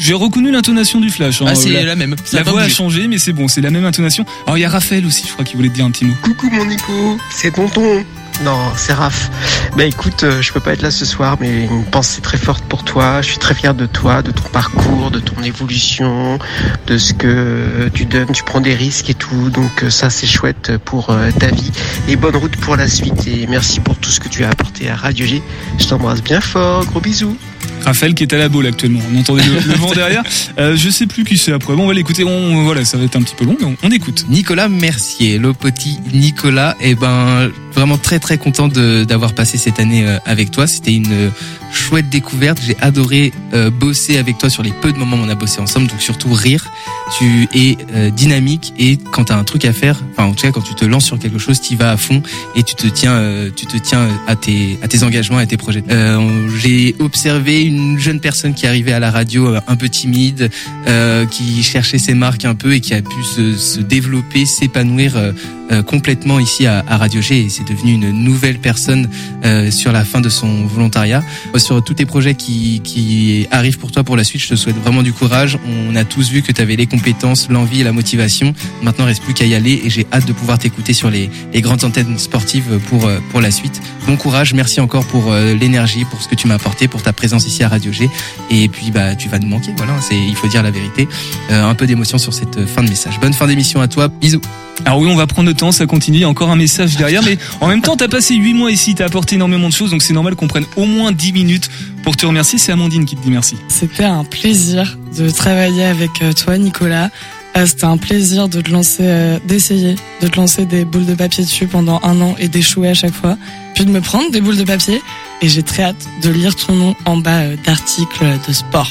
[0.00, 1.42] J'ai reconnu l'intonation du flash.
[1.42, 1.46] hein.
[1.48, 2.16] Ah, c'est la même.
[2.24, 4.24] Ça La voix a changé, mais c'est bon, c'est la même intonation.
[4.46, 6.14] Alors il y a Raphaël aussi, je crois, qui voulait te dire un petit mot.
[6.22, 8.04] Coucou mon Nico, c'est tonton.
[8.42, 9.30] Non, c'est Raph.
[9.76, 12.64] Bah écoute, euh, je peux pas être là ce soir, mais une pensée très forte
[12.64, 13.22] pour toi.
[13.22, 16.38] Je suis très fier de toi, de ton parcours, de ton évolution,
[16.86, 18.32] de ce que tu donnes.
[18.32, 21.70] Tu prends des risques et tout, donc euh, ça c'est chouette pour euh, ta vie.
[22.08, 23.26] Et bonne route pour la suite.
[23.28, 25.42] Et merci pour tout ce que tu as apporté à Radio G.
[25.78, 26.84] Je t'embrasse bien fort.
[26.86, 27.36] Gros bisous.
[27.84, 29.00] Raphaël qui est à la boule actuellement.
[29.14, 30.22] On entendait le, le vent derrière.
[30.58, 31.74] Euh, je sais plus qui c'est après.
[31.74, 32.22] Bon, on va l'écouter.
[32.24, 34.24] On, voilà, ça va être un petit peu long, mais on, on écoute.
[34.28, 36.76] Nicolas Mercier, le petit Nicolas.
[36.80, 40.66] Et ben, vraiment très très content de- d'avoir passé cette année euh, avec toi.
[40.68, 41.30] C'était une
[41.74, 42.60] chouette découverte.
[42.64, 45.60] J'ai adoré euh, bosser avec toi sur les peu de moments où on a bossé
[45.60, 45.88] ensemble.
[45.88, 46.70] Donc surtout rire.
[47.18, 50.52] Tu es euh, dynamique et quand t'as un truc à faire, enfin en tout cas
[50.52, 52.22] quand tu te lances sur quelque chose, tu vas à fond
[52.56, 55.56] et tu te tiens, euh, tu te tiens à tes à tes engagements, à tes
[55.58, 55.84] projets.
[55.90, 60.50] Euh, J'ai observé une jeune personne qui arrivait à la radio euh, un peu timide,
[60.88, 65.12] euh, qui cherchait ses marques un peu et qui a pu se, se développer, s'épanouir
[65.16, 69.08] euh, complètement ici à, à Radio G et c'est devenu une nouvelle personne
[69.44, 71.22] euh, sur la fin de son volontariat.
[71.64, 74.76] Sur tous tes projets qui, qui arrivent pour toi pour la suite, je te souhaite
[74.76, 75.58] vraiment du courage.
[75.66, 78.52] On a tous vu que tu avais les compétences, l'envie et la motivation.
[78.82, 81.30] Maintenant, il reste plus qu'à y aller et j'ai hâte de pouvoir t'écouter sur les,
[81.54, 83.80] les grandes antennes sportives pour, euh, pour la suite.
[84.06, 87.14] Bon courage, merci encore pour euh, l'énergie, pour ce que tu m'as apporté, pour ta
[87.14, 88.10] présence ici à Radio G.
[88.50, 91.08] Et puis, bah, tu vas nous manquer, voilà, c'est, il faut dire la vérité.
[91.50, 93.18] Euh, un peu d'émotion sur cette fin de message.
[93.20, 94.42] Bonne fin d'émission à toi, bisous.
[94.84, 96.96] Alors oui, on va prendre le temps, ça continue, il y a encore un message
[96.96, 99.90] derrière, mais en même temps, t'as passé 8 mois ici, t'as apporté énormément de choses,
[99.90, 101.53] donc c'est normal qu'on prenne au moins 10 minutes
[102.02, 102.58] pour te remercier.
[102.58, 103.56] C'est Amandine qui te dit merci.
[103.68, 107.10] C'était un plaisir de travailler avec euh, toi, Nicolas.
[107.56, 111.14] Euh, C'était un plaisir de te lancer, euh, d'essayer, de te lancer des boules de
[111.14, 113.36] papier dessus pendant un an et d'échouer à chaque fois,
[113.74, 115.00] puis de me prendre des boules de papier.
[115.40, 118.90] Et j'ai très hâte de lire ton nom en bas d'articles de sport.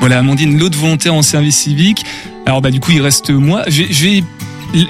[0.00, 2.04] Voilà, Amandine, l'autre volontaire en service civique.
[2.46, 3.62] Alors bah du coup, il reste moi.
[3.68, 4.24] Je vais- je vais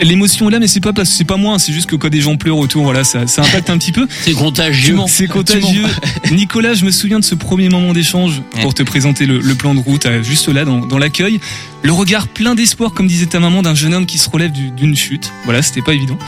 [0.02, 2.20] L'émotion est là, mais c'est pas parce c'est pas moi, c'est juste que quand des
[2.20, 4.08] gens pleurent autour, voilà, ça, ça impacte un petit peu.
[4.22, 4.94] C'est contagieux.
[5.08, 5.84] C'est contagieux.
[6.32, 9.74] Nicolas, je me souviens de ce premier moment d'échange pour te présenter le, le plan
[9.74, 11.38] de route, euh, juste là dans, dans l'accueil.
[11.82, 14.70] Le regard plein d'espoir, comme disait ta maman, d'un jeune homme qui se relève du-
[14.72, 15.30] d'une chute.
[15.44, 16.18] Voilà, c'était pas évident.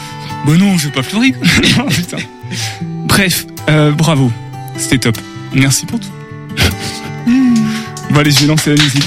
[0.46, 1.34] Bon non, je vais pas pleurer.
[1.78, 2.18] Oh, putain.
[3.06, 4.30] Bref, euh, bravo,
[4.76, 5.18] c'était top.
[5.52, 6.08] Merci pour tout.
[7.26, 9.04] bon allez, je vais lancer la musique.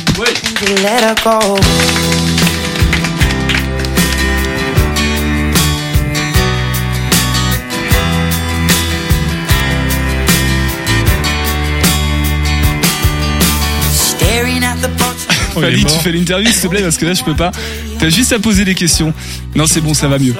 [15.61, 17.51] Fali, tu fais l'interview s'il te plaît parce que là je peux pas.
[17.99, 19.13] T'as juste à poser des questions.
[19.55, 20.35] Non, c'est bon, ça va mieux.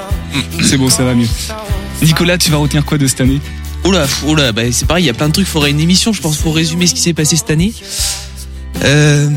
[0.61, 1.28] C'est bon, ça va mieux.
[2.01, 3.39] Nicolas, tu vas retenir quoi de cette année?
[3.86, 6.22] Oula, oula, bah c'est pareil, il y a plein de trucs, faudrait une émission, je
[6.22, 7.74] pense, pour résumer ce qui s'est passé cette année.
[8.84, 9.30] Euh,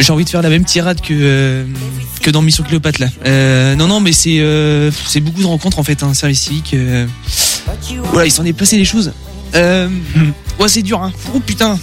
[0.00, 1.64] j'ai envie de faire la même tirade que euh,
[2.22, 3.08] que dans Mission Cléopâtre là.
[3.26, 6.72] Euh, non non, mais c'est euh, c'est beaucoup de rencontres en fait, un service civique.
[6.74, 7.06] Euh,
[8.12, 9.12] voilà, il s'en est passé des choses.
[9.54, 9.88] Euh,
[10.58, 11.12] ouais, c'est dur, hein.
[11.34, 11.78] Oh putain.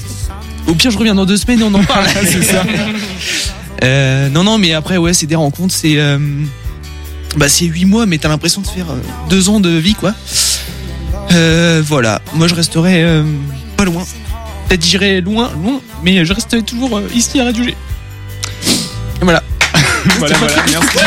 [0.68, 2.06] Au pire, je reviens dans deux semaines et on en parle.
[2.24, 2.64] c'est ça.
[3.84, 6.18] Euh, non non, mais après ouais, c'est des rencontres, c'est euh,
[7.38, 9.00] bah c'est huit mois, mais t'as l'impression de faire euh,
[9.30, 10.14] deux ans de vie quoi.
[11.34, 13.24] Euh, voilà, moi je resterai euh,
[13.78, 14.04] pas loin.
[14.68, 17.72] Peut-être j'irai loin, loin, mais je resterai toujours euh, ici à Radio G.
[17.72, 17.76] Et
[19.24, 19.44] voilà.
[20.18, 20.98] voilà, voilà, merci.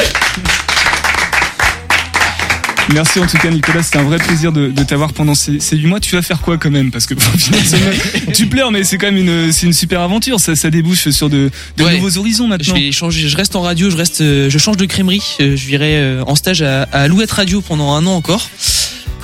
[2.93, 5.77] Merci en tout cas Nicolas, c'était un vrai plaisir de, de t'avoir pendant ces, ces
[5.77, 6.01] 8 mois.
[6.01, 6.91] Tu vas faire quoi quand même?
[6.91, 7.91] Parce que finalement,
[8.33, 11.29] tu pleures mais c'est quand même une, c'est une super aventure, ça, ça débouche sur
[11.29, 11.97] de, de Ouais.
[11.97, 12.75] nouveaux horizons Je maintenant.
[12.75, 15.23] vais changer, je reste en radio, je reste, euh, je change de crèmerie.
[15.41, 18.49] euh, Je virai euh, en stage à, à Alouette Radio pendant un an encore.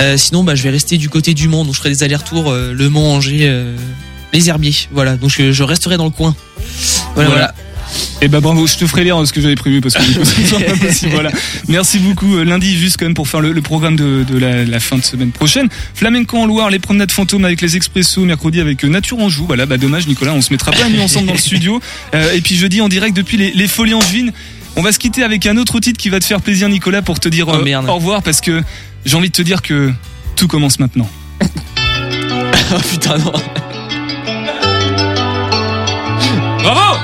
[0.01, 2.51] Euh, sinon, bah, je vais rester du côté du Mans, donc je ferai des allers-retours
[2.51, 3.77] euh, Le Mans, Angers, euh,
[4.33, 4.75] les Herbiers.
[4.93, 6.35] Voilà, donc je, je resterai dans le coin.
[7.15, 7.54] Voilà, voilà.
[8.21, 10.25] Et bah bravo, je te ferai lire ce que j'avais prévu parce que du coup,
[10.25, 11.13] c'est pas possible.
[11.13, 11.31] Voilà.
[11.69, 12.37] Merci beaucoup.
[12.37, 14.97] Euh, Lundi, juste quand même pour faire le, le programme de, de la, la fin
[14.97, 15.69] de semaine prochaine.
[15.95, 19.47] Flamenco en Loire, les promenades fantômes avec les expressos, mercredi avec euh, Nature en joue.
[19.47, 21.81] Voilà, bah dommage Nicolas, on se mettra pas nuit ensemble dans le studio.
[22.15, 24.33] Euh, et puis jeudi en direct depuis les, les Folies Angevines.
[24.77, 27.21] On va se quitter avec un autre titre qui va te faire plaisir Nicolas pour
[27.21, 28.63] te dire Oh, euh, au revoir parce que
[29.05, 29.93] j'ai envie de te dire que
[30.37, 31.09] tout commence maintenant.
[31.43, 33.33] oh putain, non.
[36.63, 37.04] Bravo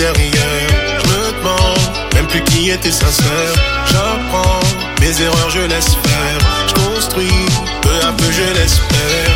[0.00, 3.52] Je me demande même plus qui était sincère.
[3.84, 4.60] J'apprends
[4.98, 6.38] mes erreurs, je laisse faire.
[6.68, 7.46] Je construis
[7.82, 9.30] peu à peu, je l'espère.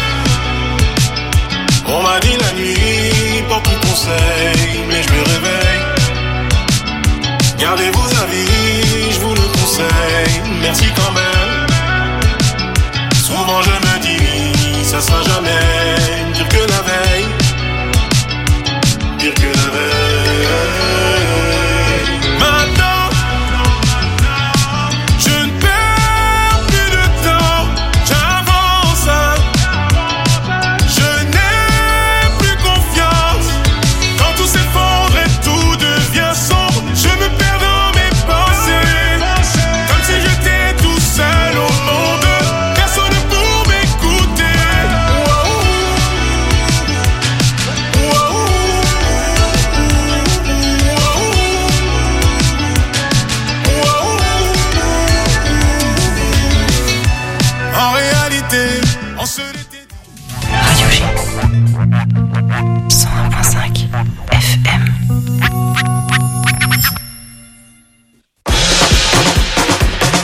[1.87, 5.85] On m'a dit la nuit pour tout conseil, mais je me réveille.
[7.59, 10.41] Gardez vos avis, je vous le conseille.
[10.63, 11.67] Merci quand même.
[13.23, 15.84] Souvent je me dis, ça sera jamais.